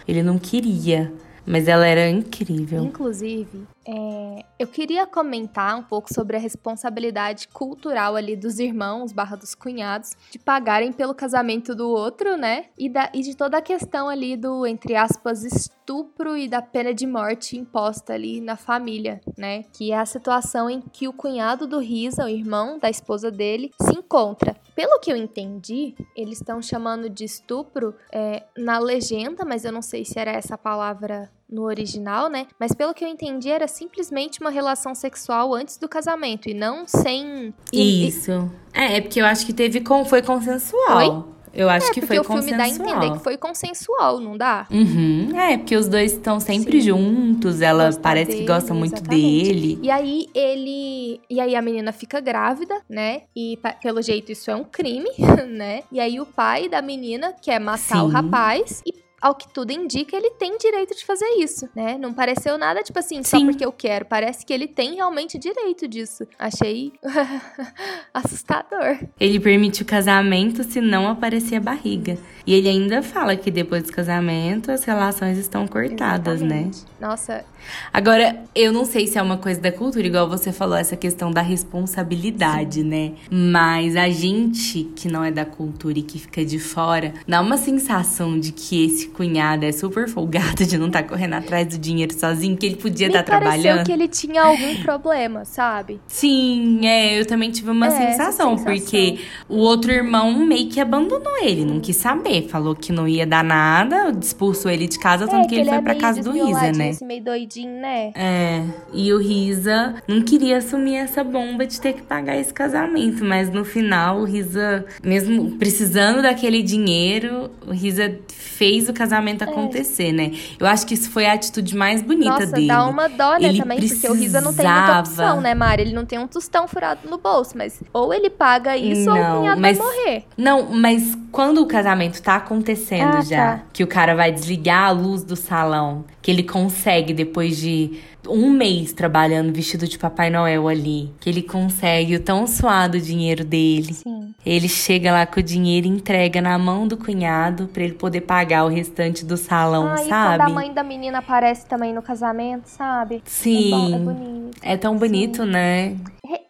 Ele 0.07 0.23
não 0.23 0.39
queria. 0.39 1.13
Mas 1.49 1.67
ela 1.67 1.87
era 1.87 2.09
incrível. 2.11 2.85
Inclusive, 2.85 3.67
é, 3.87 4.45
eu 4.59 4.67
queria 4.67 5.07
comentar 5.07 5.79
um 5.79 5.83
pouco 5.83 6.13
sobre 6.13 6.37
a 6.37 6.41
responsabilidade 6.41 7.49
cultural 7.49 8.17
ali 8.17 8.37
dos 8.37 8.59
irmãos 8.59 9.13
barra 9.13 9.35
dos 9.35 9.55
cunhados 9.55 10.11
de 10.31 10.39
pagarem 10.39 10.93
pelo 10.93 11.15
casamento 11.15 11.75
do 11.75 11.89
outro, 11.89 12.37
né? 12.37 12.67
E, 12.77 12.91
da, 12.91 13.11
e 13.15 13.23
de 13.23 13.35
toda 13.35 13.57
a 13.57 13.63
questão 13.63 14.11
ali 14.11 14.37
do, 14.37 14.67
entre 14.67 14.95
aspas, 14.95 15.43
estupro 15.43 16.37
e 16.37 16.47
da 16.47 16.61
pena 16.61 16.93
de 16.93 17.07
morte 17.07 17.57
imposta 17.57 18.13
ali 18.13 18.43
na 18.43 18.57
família, 18.57 19.19
né? 19.37 19.65
Que 19.73 19.91
é 19.91 19.99
a 19.99 20.05
situação 20.05 20.69
em 20.69 20.83
que 20.83 21.09
o 21.09 21.15
cunhado 21.15 21.67
do 21.67 21.79
Risa, 21.79 22.27
o 22.27 22.29
irmão 22.29 22.79
da 22.79 22.91
esposa 22.91 23.31
dele, 23.31 23.71
se 23.81 23.95
encontra. 23.95 24.55
Pelo 24.75 25.01
que 25.01 25.11
eu 25.11 25.17
entendi, 25.17 25.95
eles 26.15 26.39
estão 26.39 26.61
chamando 26.61 27.09
de 27.09 27.25
estupro 27.25 27.95
é, 28.13 28.43
na 28.57 28.79
legenda, 28.79 29.47
mas 29.47 29.65
eu 29.65 29.73
não 29.73 29.83
sei 29.83 30.05
se 30.05 30.19
era 30.19 30.31
essa 30.31 30.59
palavra 30.59 31.31
no 31.51 31.63
original, 31.65 32.29
né? 32.29 32.47
Mas 32.61 32.73
pelo 32.73 32.93
que 32.95 33.05
eu 33.05 33.09
entendi, 33.09 33.51
era 33.51 33.67
simplesmente 33.67 34.41
uma 34.41 34.51
relação 34.51 34.95
sexual 34.95 35.55
antes 35.55 35.77
do 35.79 35.89
casamento 35.89 36.49
e 36.49 36.55
não 36.55 36.87
sem. 36.87 37.55
Isso. 37.73 38.51
É, 38.73 38.97
é 38.97 39.01
porque 39.01 39.21
eu 39.21 39.27
acho 39.27 39.47
que 39.47 39.53
teve 39.53 39.81
com, 39.81 40.05
foi 40.05 40.23
consensual. 40.23 41.35
Eu 41.55 41.69
acho 41.71 41.87
É, 41.89 41.95
que 41.95 42.01
porque 42.03 42.07
foi 42.15 42.19
o 42.19 42.25
filme 42.25 42.51
dá 42.51 42.65
a 42.65 42.67
consensual. 42.69 42.89
entender 42.99 43.13
que 43.19 43.25
foi 43.25 43.37
consensual, 43.39 44.21
não 44.21 44.37
dá? 44.37 44.67
Uhum. 44.71 45.31
É, 45.35 45.57
porque 45.57 45.75
os 45.77 45.89
dois 45.89 46.13
estão 46.13 46.39
sempre 46.39 46.81
Sim. 46.81 46.89
juntos, 46.89 47.63
ela 47.63 47.87
Gosta 47.87 48.01
parece 48.03 48.27
que 48.33 48.37
dele, 48.37 48.47
gosta 48.47 48.75
muito 48.75 48.95
exatamente. 48.97 49.45
dele. 49.49 49.79
E 49.83 49.91
aí 49.91 50.27
ele. 50.35 51.21
E 51.29 51.41
aí 51.41 51.57
a 51.57 51.63
menina 51.63 51.91
fica 51.91 52.21
grávida, 52.21 52.81
né? 52.89 53.23
E 53.35 53.59
pelo 53.83 54.03
jeito 54.03 54.31
isso 54.31 54.51
é 54.51 54.55
um 54.55 54.63
crime, 54.63 55.09
né? 55.49 55.83
E 55.91 55.99
aí 55.99 56.21
o 56.21 56.27
pai 56.27 56.69
da 56.69 56.83
menina 56.83 57.33
quer 57.33 57.59
matar 57.59 58.05
o 58.05 58.09
Sim. 58.09 58.13
rapaz 58.13 58.83
e 58.87 58.93
ao 59.21 59.35
que 59.35 59.49
tudo 59.49 59.73
indica, 59.73 60.17
ele 60.17 60.31
tem 60.31 60.57
direito 60.59 60.95
de 60.97 61.05
fazer 61.05 61.27
isso, 61.39 61.69
né? 61.75 61.99
Não 61.99 62.13
pareceu 62.13 62.57
nada 62.57 62.83
tipo 62.83 62.99
assim, 62.99 63.23
só 63.23 63.39
Sim. 63.39 63.47
porque 63.47 63.65
eu 63.65 63.73
quero. 63.73 64.05
Parece 64.05 64.45
que 64.45 64.53
ele 64.53 64.69
tem 64.69 64.95
realmente 64.95 65.39
direito 65.39 65.89
disso. 65.89 66.27
Achei 66.39 66.93
assustador. 68.15 68.99
Ele 69.19 69.41
permite 69.41 69.83
o 69.83 69.85
casamento 69.85 70.63
se 70.65 70.81
não 70.81 71.09
aparecer 71.09 71.57
a 71.57 71.61
barriga. 71.61 72.19
E 72.47 72.55
ele 72.55 72.69
ainda 72.69 73.03
fala 73.03 73.37
que 73.37 73.51
depois 73.51 73.83
do 73.85 73.93
casamento 73.93 74.71
as 74.71 74.85
relações 74.85 75.37
estão 75.39 75.67
cortadas, 75.67 76.41
né? 76.41 76.69
Exatamente. 76.69 76.85
Nossa, 77.01 77.45
Agora, 77.93 78.43
eu 78.55 78.73
não 78.73 78.85
sei 78.85 79.07
se 79.07 79.19
é 79.19 79.23
uma 79.23 79.37
coisa 79.37 79.61
da 79.61 79.73
cultura, 79.73 80.07
igual 80.07 80.29
você 80.29 80.53
falou, 80.53 80.77
essa 80.77 80.97
questão 80.97 81.31
da 81.31 81.43
responsabilidade, 81.43 82.83
né? 82.83 83.13
Mas 83.31 83.97
a 83.97 84.09
gente 84.09 84.85
que 84.97 85.09
não 85.09 85.25
é 85.25 85.31
da 85.31 85.45
cultura 85.45 85.99
e 85.99 86.03
que 86.03 86.19
fica 86.19 86.45
de 86.45 86.59
fora, 86.59 87.15
dá 87.27 87.41
uma 87.41 87.57
sensação 87.57 88.39
de 88.39 88.53
que 88.53 88.85
esse 88.85 89.08
cunhado 89.09 89.65
é 89.65 89.73
super 89.73 90.09
folgado 90.09 90.65
de 90.65 90.79
não 90.79 90.87
estar 90.89 91.03
correndo 91.03 91.35
atrás 91.35 91.67
do 91.69 91.79
dinheiro 91.79 92.13
sozinho, 92.19 92.57
que 92.57 92.67
ele 92.67 92.77
podia 92.77 93.07
estar 93.09 93.23
pareceu 93.25 93.63
trabalhando. 93.63 93.87
que 93.87 93.93
ele 93.93 94.09
tinha 94.09 94.43
algum 94.43 94.77
problema, 94.83 95.45
sabe? 95.45 96.01
Sim, 96.07 96.87
é, 96.87 97.19
eu 97.21 97.27
também 97.27 97.51
tive 97.51 97.71
uma 97.71 97.87
É, 97.87 97.91
sensação, 97.91 98.57
sensação. 98.57 98.65
porque 98.65 99.19
o 99.49 99.57
outro 99.57 99.91
irmão 99.93 100.33
meio 100.47 100.69
que 100.69 100.81
abandonou 100.81 101.37
ele, 101.43 101.65
não 101.65 101.81
quis 101.81 101.97
saber, 101.97 102.49
falou 102.49 102.75
que 102.75 102.93
não 102.93 103.07
ia 103.09 103.27
dar 103.27 103.43
nada, 103.45 104.13
expulsou 104.21 104.71
ele 104.71 104.87
de 104.87 104.99
casa, 104.99 105.27
tanto 105.27 105.47
é, 105.47 105.49
que 105.49 105.55
ele 105.57 105.65
foi 105.69 105.79
é 105.79 105.81
pra 105.83 105.95
casa 105.95 106.23
do 106.23 106.31
Isa, 106.31 106.39
desmioladinho, 106.39 106.79
né? 106.79 106.89
assim, 106.91 107.07
meio 107.07 107.25
doidinho, 107.25 107.81
né? 107.81 108.13
É, 108.15 108.63
e 108.93 109.13
o 109.13 109.19
Risa 109.19 109.95
não 110.07 110.23
queria 110.23 110.59
assumir 110.59 110.97
essa 110.97 111.23
bomba 111.25 111.67
de 111.67 111.81
ter 111.81 111.95
que 111.95 112.03
pagar 112.03 112.37
esse 112.37 112.53
casamento, 112.53 113.25
mas 113.25 113.51
no 113.51 113.65
final 113.65 114.21
o 114.21 114.25
Risa, 114.25 114.85
mesmo 115.03 115.53
precisando 115.53 116.23
daquele 116.23 116.63
dinheiro, 116.63 117.51
o 117.67 117.73
Risa 117.73 118.19
fez 118.29 118.89
o 118.89 118.93
casamento 118.99 119.43
acontecer, 119.43 120.13
né? 120.13 120.33
Eu 120.59 120.67
acho 120.67 120.87
que 120.87 120.95
isso 120.95 121.11
foi 121.11 121.27
a 121.27 121.33
atitude 121.35 121.77
mais 121.77 122.03
bonita 122.03 122.31
Nossa, 122.31 122.47
dele. 122.47 122.67
dá 122.67 122.85
uma 122.87 123.09
dó, 123.09 123.39
né, 123.39 123.49
Ele 123.49 123.61
também, 123.63 123.79
porque 123.79 124.09
o 124.09 124.13
Risa 124.15 124.41
não 124.41 124.53
tem 124.53 124.67
muita 124.67 124.83
precisava. 125.01 125.01
opção, 125.01 125.41
né, 125.41 125.55
Mari? 125.55 125.83
Ele 125.83 125.93
não 125.95 126.05
tem 126.05 126.19
um 126.19 126.27
tostão 126.27 126.67
furado 126.67 127.09
no 127.09 127.17
bolso, 127.19 127.57
mas 127.57 127.81
ou 127.93 128.13
ele 128.13 128.29
paga 128.29 128.77
isso 128.77 129.09
ou 129.11 129.17
Não, 129.17 129.37
o 129.37 129.39
cunhado 129.41 129.61
mas- 129.61 129.79
vai 129.79 129.87
morrer. 129.87 130.25
Não, 130.37 130.69
mas 130.71 131.17
quando 131.31 131.63
o 131.63 131.67
casamento 131.67 132.21
tá 132.21 132.37
acontecendo 132.37 133.17
Ah, 133.19 133.21
já, 133.23 133.37
tá. 133.59 133.61
que 133.73 133.85
o 133.85 133.87
cara 133.87 134.15
vai 134.15 134.33
desligar 134.33 134.85
a 134.89 134.91
luz 134.91 135.23
do 135.23 135.37
salão, 135.37 136.05
que 136.29 136.33
ele 136.33 136.43
consegue 136.43 137.15
depois 137.15 137.57
de 137.57 137.91
um 138.29 138.51
mês 138.51 138.93
trabalhando 138.93 139.51
vestido 139.51 139.89
de 139.89 139.99
Papai 139.99 140.29
Noel 140.29 140.69
ali, 140.69 141.11
que 141.19 141.31
ele 141.31 141.41
consegue 141.41 142.17
o 142.17 142.21
tão 142.21 142.47
suado 142.47 143.01
dinheiro 143.01 143.47
dele. 143.47 143.95
Sim. 143.95 144.35
Ele 144.45 144.69
chega 144.69 145.11
lá 145.11 145.25
com 145.25 145.41
o 145.41 145.43
dinheiro 145.43 145.87
e 145.87 145.91
entrega 145.91 146.43
na 146.43 146.59
mão 146.59 146.87
do 146.87 146.99
cunhado 146.99 147.69
pra 147.69 147.83
ele 147.83 147.95
poder 147.95 148.21
pagar 148.21 148.67
o 148.67 148.69
restante 148.69 149.25
do 149.25 149.39
salão, 149.39 149.89
Ah, 149.89 150.05
e 150.05 150.07
sabe? 150.07 150.37
quando 150.37 150.41
a 150.43 150.49
mãe 150.51 150.71
da 150.75 150.83
menina 150.83 151.21
aparece 151.21 151.65
também 151.65 151.95
no 151.95 152.03
casamento, 152.03 152.67
sabe? 152.67 153.15
É, 153.15 153.19
bom, 153.21 153.25
é 153.25 153.31
Sim. 153.31 154.05
bonito. 154.05 154.59
É 154.61 154.77
tão 154.77 154.99
bonito, 154.99 155.47
né? 155.47 155.97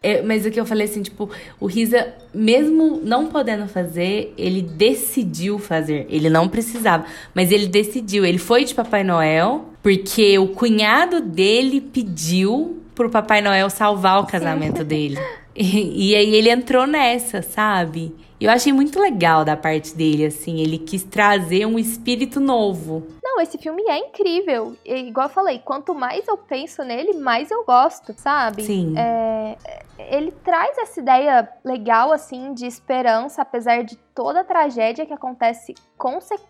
É, 0.09 0.23
mas 0.23 0.47
o 0.47 0.51
que 0.51 0.59
eu 0.59 0.65
falei 0.65 0.87
assim, 0.87 1.03
tipo, 1.03 1.29
o 1.61 1.67
Risa, 1.67 2.15
mesmo 2.33 2.99
não 3.05 3.27
podendo 3.27 3.69
fazer, 3.69 4.33
ele 4.39 4.63
decidiu 4.63 5.59
fazer. 5.59 6.07
Ele 6.09 6.31
não 6.31 6.49
precisava, 6.49 7.05
mas 7.35 7.53
ele 7.53 7.67
decidiu. 7.67 8.25
Ele 8.25 8.39
foi 8.39 8.65
de 8.65 8.75
Papai 8.75 9.05
Noel 9.05 9.67
porque 9.83 10.39
o 10.39 10.49
cunhado 10.49 11.21
dele 11.21 11.83
pediu 11.83 12.79
pro 12.95 13.11
Papai 13.11 13.43
Noel 13.43 13.69
salvar 13.69 14.23
o 14.23 14.27
casamento 14.27 14.83
dele. 14.83 15.19
E, 15.55 16.13
e 16.13 16.17
aí 16.17 16.35
ele 16.35 16.49
entrou 16.49 16.87
nessa, 16.87 17.43
sabe? 17.43 18.15
Eu 18.41 18.51
achei 18.51 18.73
muito 18.73 18.99
legal 18.99 19.45
da 19.45 19.57
parte 19.57 19.95
dele, 19.95 20.25
assim. 20.25 20.61
Ele 20.61 20.79
quis 20.79 21.03
trazer 21.03 21.67
um 21.67 21.79
espírito 21.79 22.41
novo. 22.41 23.07
Não, 23.39 23.43
esse 23.43 23.57
filme 23.57 23.83
é 23.83 23.99
incrível. 23.99 24.77
E, 24.85 24.97
igual 24.97 25.29
eu 25.29 25.33
falei, 25.33 25.61
quanto 25.61 25.95
mais 25.95 26.27
eu 26.27 26.37
penso 26.37 26.83
nele, 26.83 27.15
mais 27.15 27.53
eu 27.53 27.65
gosto, 27.65 28.13
sabe? 28.17 28.65
Sim. 28.65 28.95
É, 28.99 29.57
ele 29.97 30.33
traz 30.33 30.77
essa 30.77 30.99
ideia 30.99 31.49
legal, 31.65 32.11
assim, 32.11 32.53
de 32.53 32.67
esperança, 32.67 33.43
apesar 33.43 33.85
de 33.85 33.97
toda 34.19 34.41
a 34.41 34.45
tragédia 34.45 35.07
que 35.07 35.13
acontece 35.15 35.77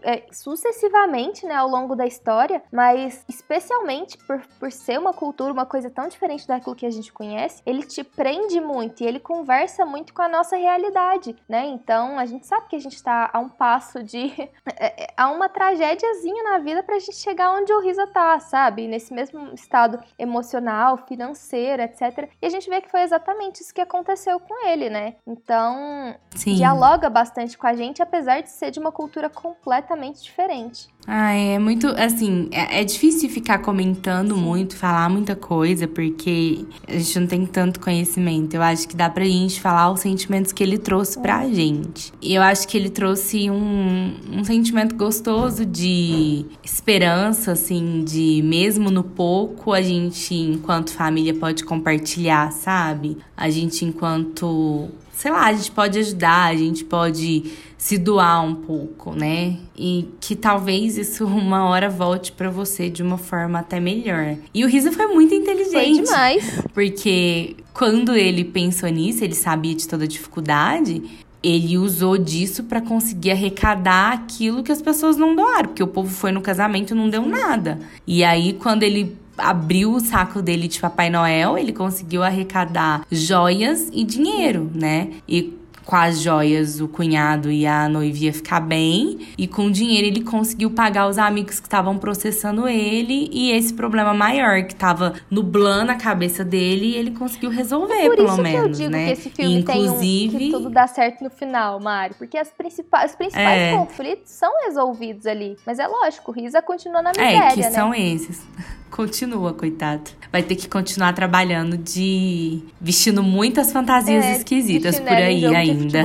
é, 0.01 0.23
sucessivamente, 0.33 1.45
né, 1.45 1.55
ao 1.55 1.69
longo 1.69 1.95
da 1.95 2.07
história, 2.07 2.63
mas 2.73 3.27
especialmente 3.29 4.17
por, 4.27 4.41
por 4.59 4.73
ser 4.73 4.99
uma 4.99 5.13
cultura, 5.13 5.53
uma 5.53 5.67
coisa 5.67 5.91
tão 5.91 6.09
diferente 6.09 6.49
daquilo 6.49 6.75
que 6.75 6.87
a 6.87 6.91
gente 6.91 7.13
conhece, 7.13 7.63
ele 7.67 7.83
te 7.83 8.03
prende 8.03 8.59
muito 8.59 9.03
e 9.03 9.07
ele 9.07 9.21
conversa 9.21 9.85
muito 9.85 10.15
com 10.15 10.23
a 10.23 10.29
nossa 10.31 10.57
realidade, 10.57 11.37
né? 11.47 11.67
Então, 11.67 12.19
a 12.19 12.25
gente 12.25 12.47
sabe 12.47 12.69
que 12.69 12.77
a 12.77 12.81
gente 12.81 13.03
tá 13.03 13.29
a 13.31 13.39
um 13.39 13.51
passo 13.51 14.03
de 14.03 14.33
é, 14.79 15.05
é, 15.05 15.07
há 15.15 15.31
uma 15.31 15.51
tragédiazinha 15.51 16.43
na 16.45 16.59
vida 16.61 16.83
pra 16.83 16.99
gente 16.99 17.17
chegar 17.17 17.53
onde 17.53 17.71
o 17.71 17.81
Risa 17.81 18.07
tá, 18.07 18.41
sabe? 18.41 18.89
Nesse 18.89 19.13
mesmo 19.13 19.53
estado 19.53 20.01
emocional, 20.19 20.97
financeiro, 21.07 21.83
etc. 21.83 22.31
E 22.41 22.47
a 22.47 22.49
gente 22.49 22.71
vê 22.71 22.81
que 22.81 22.91
foi 22.91 23.03
exatamente 23.03 23.61
isso 23.61 23.75
que 23.75 23.81
aconteceu 23.83 24.41
com 24.41 24.67
ele, 24.67 24.89
né? 24.89 25.17
Então, 25.27 26.17
Sim. 26.35 26.55
dialoga 26.55 27.11
bastante 27.11 27.58
com 27.59 27.67
a 27.67 27.75
gente, 27.75 28.01
apesar 28.01 28.41
de 28.41 28.51
ser 28.51 28.71
de 28.71 28.79
uma 28.79 28.93
cultura 28.93 29.29
completamente 29.29 30.23
diferente. 30.23 30.89
Ah, 31.07 31.33
é 31.33 31.59
muito, 31.59 31.89
assim, 31.89 32.49
é, 32.53 32.81
é 32.81 32.85
difícil 32.85 33.29
ficar 33.29 33.59
comentando 33.59 34.37
muito, 34.37 34.77
falar 34.77 35.09
muita 35.09 35.35
coisa, 35.35 35.89
porque 35.89 36.65
a 36.87 36.93
gente 36.93 37.19
não 37.19 37.27
tem 37.27 37.47
tanto 37.47 37.81
conhecimento. 37.81 38.55
Eu 38.55 38.63
acho 38.63 38.87
que 38.87 38.95
dá 38.95 39.09
pra 39.09 39.25
gente 39.25 39.61
falar 39.61 39.91
os 39.91 40.01
sentimentos 40.01 40.53
que 40.53 40.63
ele 40.63 40.79
trouxe 40.79 41.19
pra 41.19 41.49
gente. 41.49 42.13
E 42.21 42.35
eu 42.35 42.43
acho 42.43 42.69
que 42.69 42.77
ele 42.77 42.91
trouxe 42.91 43.51
um, 43.51 44.15
um 44.33 44.45
sentimento 44.45 44.95
gostoso 44.95 45.65
de 45.65 46.47
esperança, 46.63 47.53
assim, 47.53 48.05
de 48.05 48.43
mesmo 48.45 48.91
no 48.91 49.03
pouco, 49.03 49.73
a 49.73 49.81
gente, 49.81 50.35
enquanto 50.35 50.93
família, 50.93 51.35
pode 51.35 51.65
compartilhar, 51.65 52.53
sabe? 52.53 53.17
A 53.37 53.49
gente, 53.49 53.85
enquanto 53.85 54.91
sei 55.19 55.33
lá, 55.33 55.47
a 55.47 55.53
gente 55.53 55.73
pode 55.73 55.99
ajudar, 55.99 56.45
a 56.45 56.55
gente 56.55 56.85
pode 56.85 57.43
se 57.77 57.99
doar 57.99 58.41
um 58.45 58.55
pouco, 58.55 59.17
né? 59.17 59.57
E 59.77 60.07
que 60.21 60.37
talvez 60.37 60.97
isso 60.97 61.27
uma 61.27 61.65
hora 61.69 61.91
volte 61.91 62.31
pra 62.31 62.51
você 62.51 62.89
de 62.89 63.03
uma 63.03 63.19
forma 63.19 63.59
até 63.59 63.81
melhor. 63.81 64.37
E 64.55 64.65
o 64.65 64.69
Risa 64.69 64.93
foi 64.93 65.09
muito 65.09 65.31
Foi 65.31 65.39
inteligente. 65.39 66.05
demais. 66.05 66.63
Porque 66.73 67.57
quando 67.75 68.15
ele 68.15 68.45
pensou 68.45 68.89
nisso, 68.91 69.25
ele 69.25 69.35
sabia 69.35 69.75
de 69.75 69.89
toda 69.89 70.05
a 70.05 70.07
dificuldade, 70.09 71.03
ele 71.43 71.77
usou 71.77 72.17
disso 72.17 72.63
pra 72.63 72.81
conseguir 72.81 73.33
arrecadar 73.33 74.13
aquilo 74.13 74.63
que 74.63 74.71
as 74.71 74.81
pessoas 74.81 75.17
não 75.17 75.35
doaram, 75.35 75.71
porque 75.71 75.83
o 75.83 75.89
povo 75.89 76.15
foi 76.15 76.31
no 76.31 76.41
casamento 76.41 76.95
e 76.95 76.97
não 76.97 77.11
deu 77.11 77.27
nada. 77.27 77.81
E 78.07 78.23
aí 78.23 78.53
quando 78.53 78.85
ele 78.85 79.17
abriu 79.39 79.93
o 79.93 80.01
saco 80.01 80.43
dele 80.43 80.69
de 80.69 80.81
Papai 80.81 81.11
Noel, 81.11 81.57
ele 81.57 81.73
conseguiu 81.73 82.23
arrecadar 82.23 83.07
joias 83.11 83.89
e 83.93 84.05
dinheiro, 84.05 84.71
né? 84.75 85.13
E 85.29 85.58
com 85.89 85.97
as 85.97 86.21
joias, 86.21 86.83
o 86.83 86.87
cunhado 86.87 87.51
e 87.51 87.67
a 87.67 87.89
noiva 87.89 88.19
ia 88.19 88.31
ficar 88.31 88.61
bem. 88.61 89.27
E 89.39 89.49
com 89.49 89.65
o 89.65 89.71
dinheiro 89.71 90.07
ele 90.07 90.23
conseguiu 90.23 90.71
pagar 90.71 91.09
os 91.09 91.17
amigos 91.17 91.59
que 91.61 91.67
estavam 91.67 91.97
processando 91.97 92.69
ele. 92.69 93.31
E 93.33 93.53
esse 93.53 93.73
problema 93.73 94.13
maior 94.13 94.65
que 94.65 94.75
tava 94.75 95.15
nublando 95.31 95.91
a 95.91 95.95
cabeça 95.95 96.45
dele, 96.45 96.95
ele 96.95 97.13
conseguiu 97.13 97.49
resolver, 97.49 98.03
Por 98.03 98.17
pelo 98.17 98.29
isso 98.29 98.43
menos, 98.43 98.61
que 98.61 98.67
eu 98.67 98.69
digo 98.69 98.91
né? 98.91 99.07
que 99.07 99.13
esse 99.13 99.31
filme 99.31 99.63
tem 99.63 99.81
um, 99.81 99.85
Inclusive, 99.87 100.39
que 100.39 100.51
tudo 100.51 100.69
dá 100.69 100.87
certo 100.87 101.25
no 101.25 101.31
final, 101.31 101.81
Mari. 101.81 102.13
Porque 102.19 102.37
as 102.37 102.51
principais, 102.51 103.13
os 103.13 103.17
principais 103.17 103.59
É. 103.59 103.73
conflitos 103.75 104.31
são 104.31 104.53
resolvidos 104.67 105.25
ali. 105.25 105.57
Mas 105.65 105.79
é 105.79 105.87
lógico, 105.87 106.33
o 106.33 106.35
Risa 106.35 106.61
continua 106.61 107.01
na 107.01 107.13
miséria, 107.13 107.45
É, 107.49 107.55
que 107.55 107.61
né? 107.61 107.71
são 107.71 107.95
esses. 107.95 108.47
Continua, 108.91 109.53
coitado. 109.55 110.11
Vai 110.31 110.43
ter 110.43 110.57
que 110.57 110.69
continuar 110.69 111.13
trabalhando 111.15 111.77
de. 111.77 112.61
vestindo 112.81 113.23
muitas 113.23 113.73
fantasias 113.73 114.25
É, 114.25 114.33
esquisitas 114.37 115.01
por 115.01 115.09
aí 115.13 115.45
ainda. 115.47 116.03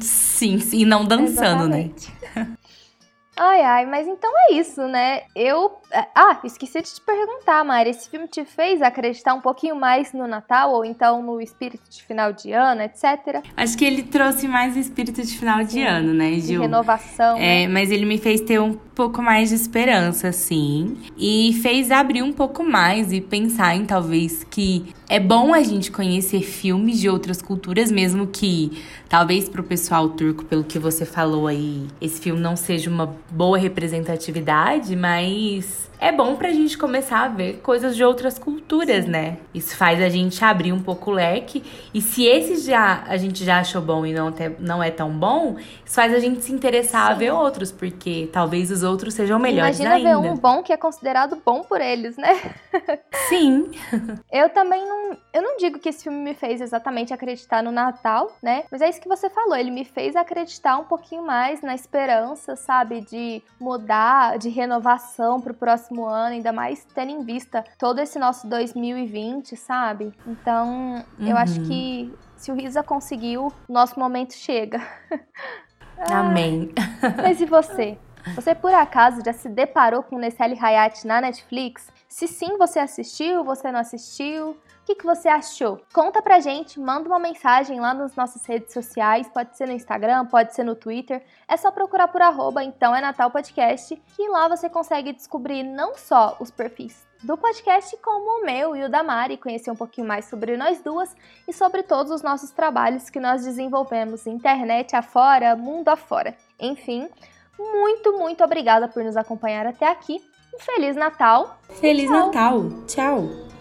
Sim, 0.00 0.58
sim, 0.58 0.78
e 0.80 0.84
não 0.84 1.04
dançando, 1.04 1.68
né? 1.68 1.90
Ai, 3.34 3.62
ai, 3.62 3.86
mas 3.86 4.06
então 4.06 4.30
é 4.50 4.54
isso, 4.54 4.82
né? 4.86 5.22
Eu. 5.34 5.78
Ah, 6.14 6.38
esqueci 6.44 6.82
de 6.82 6.94
te 6.94 7.00
perguntar, 7.00 7.64
Mari. 7.64 7.90
Esse 7.90 8.10
filme 8.10 8.28
te 8.28 8.44
fez 8.44 8.82
acreditar 8.82 9.32
um 9.32 9.40
pouquinho 9.40 9.74
mais 9.74 10.12
no 10.12 10.26
Natal 10.26 10.72
ou 10.72 10.84
então 10.84 11.22
no 11.22 11.40
espírito 11.40 11.82
de 11.88 12.02
final 12.04 12.32
de 12.32 12.52
ano, 12.52 12.82
etc? 12.82 13.42
Acho 13.56 13.76
que 13.78 13.84
ele 13.86 14.02
trouxe 14.02 14.46
mais 14.46 14.76
o 14.76 14.78
espírito 14.78 15.22
de 15.22 15.38
final 15.38 15.64
de 15.64 15.72
Sim, 15.72 15.84
ano, 15.84 16.12
né, 16.12 16.30
De 16.32 16.40
Gil? 16.42 16.60
renovação. 16.60 17.38
né? 17.38 17.62
É, 17.62 17.68
mas 17.68 17.90
ele 17.90 18.04
me 18.04 18.18
fez 18.18 18.40
ter 18.42 18.60
um 18.60 18.74
pouco 18.74 19.22
mais 19.22 19.48
de 19.48 19.54
esperança, 19.54 20.28
assim. 20.28 20.98
E 21.16 21.58
fez 21.62 21.90
abrir 21.90 22.22
um 22.22 22.32
pouco 22.32 22.62
mais 22.62 23.12
e 23.12 23.20
pensar 23.20 23.74
em 23.74 23.86
talvez 23.86 24.44
que 24.44 24.92
é 25.12 25.20
bom 25.20 25.52
a 25.52 25.62
gente 25.62 25.92
conhecer 25.92 26.40
filmes 26.40 26.98
de 26.98 27.06
outras 27.06 27.42
culturas, 27.42 27.92
mesmo 27.92 28.26
que 28.26 28.82
talvez 29.10 29.46
pro 29.46 29.62
pessoal 29.62 30.08
turco, 30.08 30.42
pelo 30.42 30.64
que 30.64 30.78
você 30.78 31.04
falou 31.04 31.46
aí, 31.46 31.86
esse 32.00 32.18
filme 32.18 32.40
não 32.40 32.56
seja 32.56 32.88
uma 32.88 33.14
boa 33.30 33.58
representatividade, 33.58 34.96
mas 34.96 35.90
é 36.02 36.10
bom 36.10 36.34
pra 36.34 36.50
gente 36.50 36.76
começar 36.76 37.20
a 37.20 37.28
ver 37.28 37.60
coisas 37.62 37.94
de 37.94 38.02
outras 38.02 38.36
culturas, 38.36 39.04
Sim. 39.04 39.10
né? 39.12 39.36
Isso 39.54 39.76
faz 39.76 40.02
a 40.02 40.08
gente 40.08 40.44
abrir 40.44 40.72
um 40.72 40.82
pouco 40.82 41.12
o 41.12 41.14
leque. 41.14 41.62
E 41.94 42.00
se 42.00 42.24
esse 42.26 42.68
já 42.68 43.04
a 43.06 43.16
gente 43.16 43.44
já 43.44 43.60
achou 43.60 43.80
bom 43.80 44.04
e 44.04 44.12
não, 44.12 44.32
te, 44.32 44.50
não 44.58 44.82
é 44.82 44.90
tão 44.90 45.10
bom, 45.10 45.54
isso 45.84 45.94
faz 45.94 46.12
a 46.12 46.18
gente 46.18 46.42
se 46.42 46.52
interessar 46.52 47.06
Sim. 47.06 47.12
a 47.12 47.14
ver 47.14 47.30
outros, 47.30 47.70
porque 47.70 48.28
talvez 48.32 48.72
os 48.72 48.82
outros 48.82 49.14
sejam 49.14 49.38
melhores 49.38 49.78
Imagina 49.78 49.94
ainda. 49.94 50.22
ver 50.22 50.32
um 50.32 50.34
bom 50.34 50.60
que 50.60 50.72
é 50.72 50.76
considerado 50.76 51.40
bom 51.46 51.62
por 51.62 51.80
eles, 51.80 52.16
né? 52.16 52.52
Sim. 53.28 53.70
eu 54.32 54.48
também 54.48 54.84
não. 54.84 55.01
Eu 55.32 55.42
não 55.42 55.56
digo 55.56 55.78
que 55.78 55.88
esse 55.88 56.04
filme 56.04 56.18
me 56.18 56.34
fez 56.34 56.60
exatamente 56.60 57.12
acreditar 57.12 57.62
no 57.62 57.70
Natal, 57.70 58.32
né? 58.42 58.64
Mas 58.70 58.80
é 58.80 58.88
isso 58.88 59.00
que 59.00 59.08
você 59.08 59.28
falou. 59.30 59.56
Ele 59.56 59.70
me 59.70 59.84
fez 59.84 60.16
acreditar 60.16 60.76
um 60.78 60.84
pouquinho 60.84 61.24
mais 61.24 61.60
na 61.62 61.74
esperança, 61.74 62.56
sabe? 62.56 63.00
De 63.00 63.42
mudar, 63.60 64.38
de 64.38 64.48
renovação 64.48 65.40
pro 65.40 65.54
próximo 65.54 66.04
ano, 66.04 66.34
ainda 66.34 66.52
mais 66.52 66.84
tendo 66.94 67.10
em 67.10 67.24
vista 67.24 67.64
todo 67.78 67.98
esse 68.00 68.18
nosso 68.18 68.46
2020, 68.46 69.56
sabe? 69.56 70.12
Então, 70.26 71.04
uhum. 71.18 71.26
eu 71.26 71.36
acho 71.36 71.60
uhum. 71.60 71.66
que 71.66 72.14
se 72.36 72.50
o 72.50 72.54
Risa 72.54 72.82
conseguiu, 72.82 73.52
nosso 73.68 73.98
momento 73.98 74.34
chega. 74.34 74.80
Amém. 76.10 76.72
Mas 77.22 77.40
e 77.40 77.46
você? 77.46 77.96
Você 78.34 78.54
por 78.54 78.72
acaso 78.72 79.22
já 79.24 79.32
se 79.32 79.48
deparou 79.48 80.02
com 80.02 80.18
Nesseli 80.18 80.56
Hayat 80.60 81.06
na 81.06 81.20
Netflix? 81.20 81.90
Se 82.08 82.28
sim, 82.28 82.56
você 82.56 82.78
assistiu, 82.78 83.44
você 83.44 83.72
não 83.72 83.80
assistiu? 83.80 84.56
O 84.82 84.84
que, 84.84 84.96
que 84.96 85.06
você 85.06 85.28
achou? 85.28 85.80
Conta 85.92 86.20
pra 86.20 86.40
gente, 86.40 86.80
manda 86.80 87.08
uma 87.08 87.18
mensagem 87.18 87.78
lá 87.78 87.94
nas 87.94 88.16
nossas 88.16 88.44
redes 88.44 88.72
sociais, 88.72 89.28
pode 89.28 89.56
ser 89.56 89.66
no 89.66 89.72
Instagram, 89.72 90.26
pode 90.26 90.54
ser 90.54 90.64
no 90.64 90.74
Twitter. 90.74 91.22
É 91.46 91.56
só 91.56 91.70
procurar 91.70 92.08
por 92.08 92.20
arroba, 92.20 92.64
então 92.64 92.94
é 92.94 93.00
Natal 93.00 93.30
Podcast, 93.30 93.94
que 94.16 94.28
lá 94.28 94.48
você 94.48 94.68
consegue 94.68 95.12
descobrir 95.12 95.62
não 95.62 95.96
só 95.96 96.36
os 96.40 96.50
perfis 96.50 97.06
do 97.22 97.36
podcast, 97.36 97.96
como 97.98 98.40
o 98.40 98.44
meu 98.44 98.74
e 98.74 98.82
o 98.82 98.88
da 98.88 99.04
Mari, 99.04 99.36
conhecer 99.36 99.70
um 99.70 99.76
pouquinho 99.76 100.08
mais 100.08 100.24
sobre 100.24 100.56
nós 100.56 100.82
duas 100.82 101.14
e 101.46 101.52
sobre 101.52 101.84
todos 101.84 102.10
os 102.10 102.20
nossos 102.20 102.50
trabalhos 102.50 103.08
que 103.08 103.20
nós 103.20 103.44
desenvolvemos 103.44 104.26
internet 104.26 104.96
afora, 104.96 105.54
mundo 105.54 105.88
afora. 105.88 106.36
Enfim, 106.58 107.08
muito, 107.56 108.18
muito 108.18 108.42
obrigada 108.42 108.88
por 108.88 109.04
nos 109.04 109.16
acompanhar 109.16 109.64
até 109.64 109.88
aqui. 109.88 110.20
Um 110.52 110.58
Feliz 110.58 110.96
Natal! 110.96 111.56
Feliz 111.80 112.10
tchau. 112.10 112.26
Natal! 112.26 112.62
Tchau! 112.86 113.51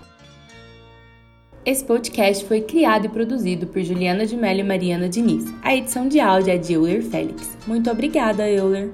Esse 1.64 1.86
podcast 1.86 2.44
foi 2.46 2.62
criado 2.62 3.06
e 3.06 3.10
produzido 3.10 3.68
por 3.68 3.84
Juliana 3.84 4.26
de 4.26 4.36
Mello 4.36 4.62
e 4.62 4.64
Mariana 4.64 5.08
Diniz. 5.08 5.46
A 5.62 5.76
edição 5.76 6.08
de 6.08 6.20
áudio 6.20 6.52
é 6.52 6.58
de 6.58 6.74
Euler 6.74 7.04
Félix. 7.04 7.56
Muito 7.68 7.88
obrigada, 7.92 8.50
Euler! 8.50 8.90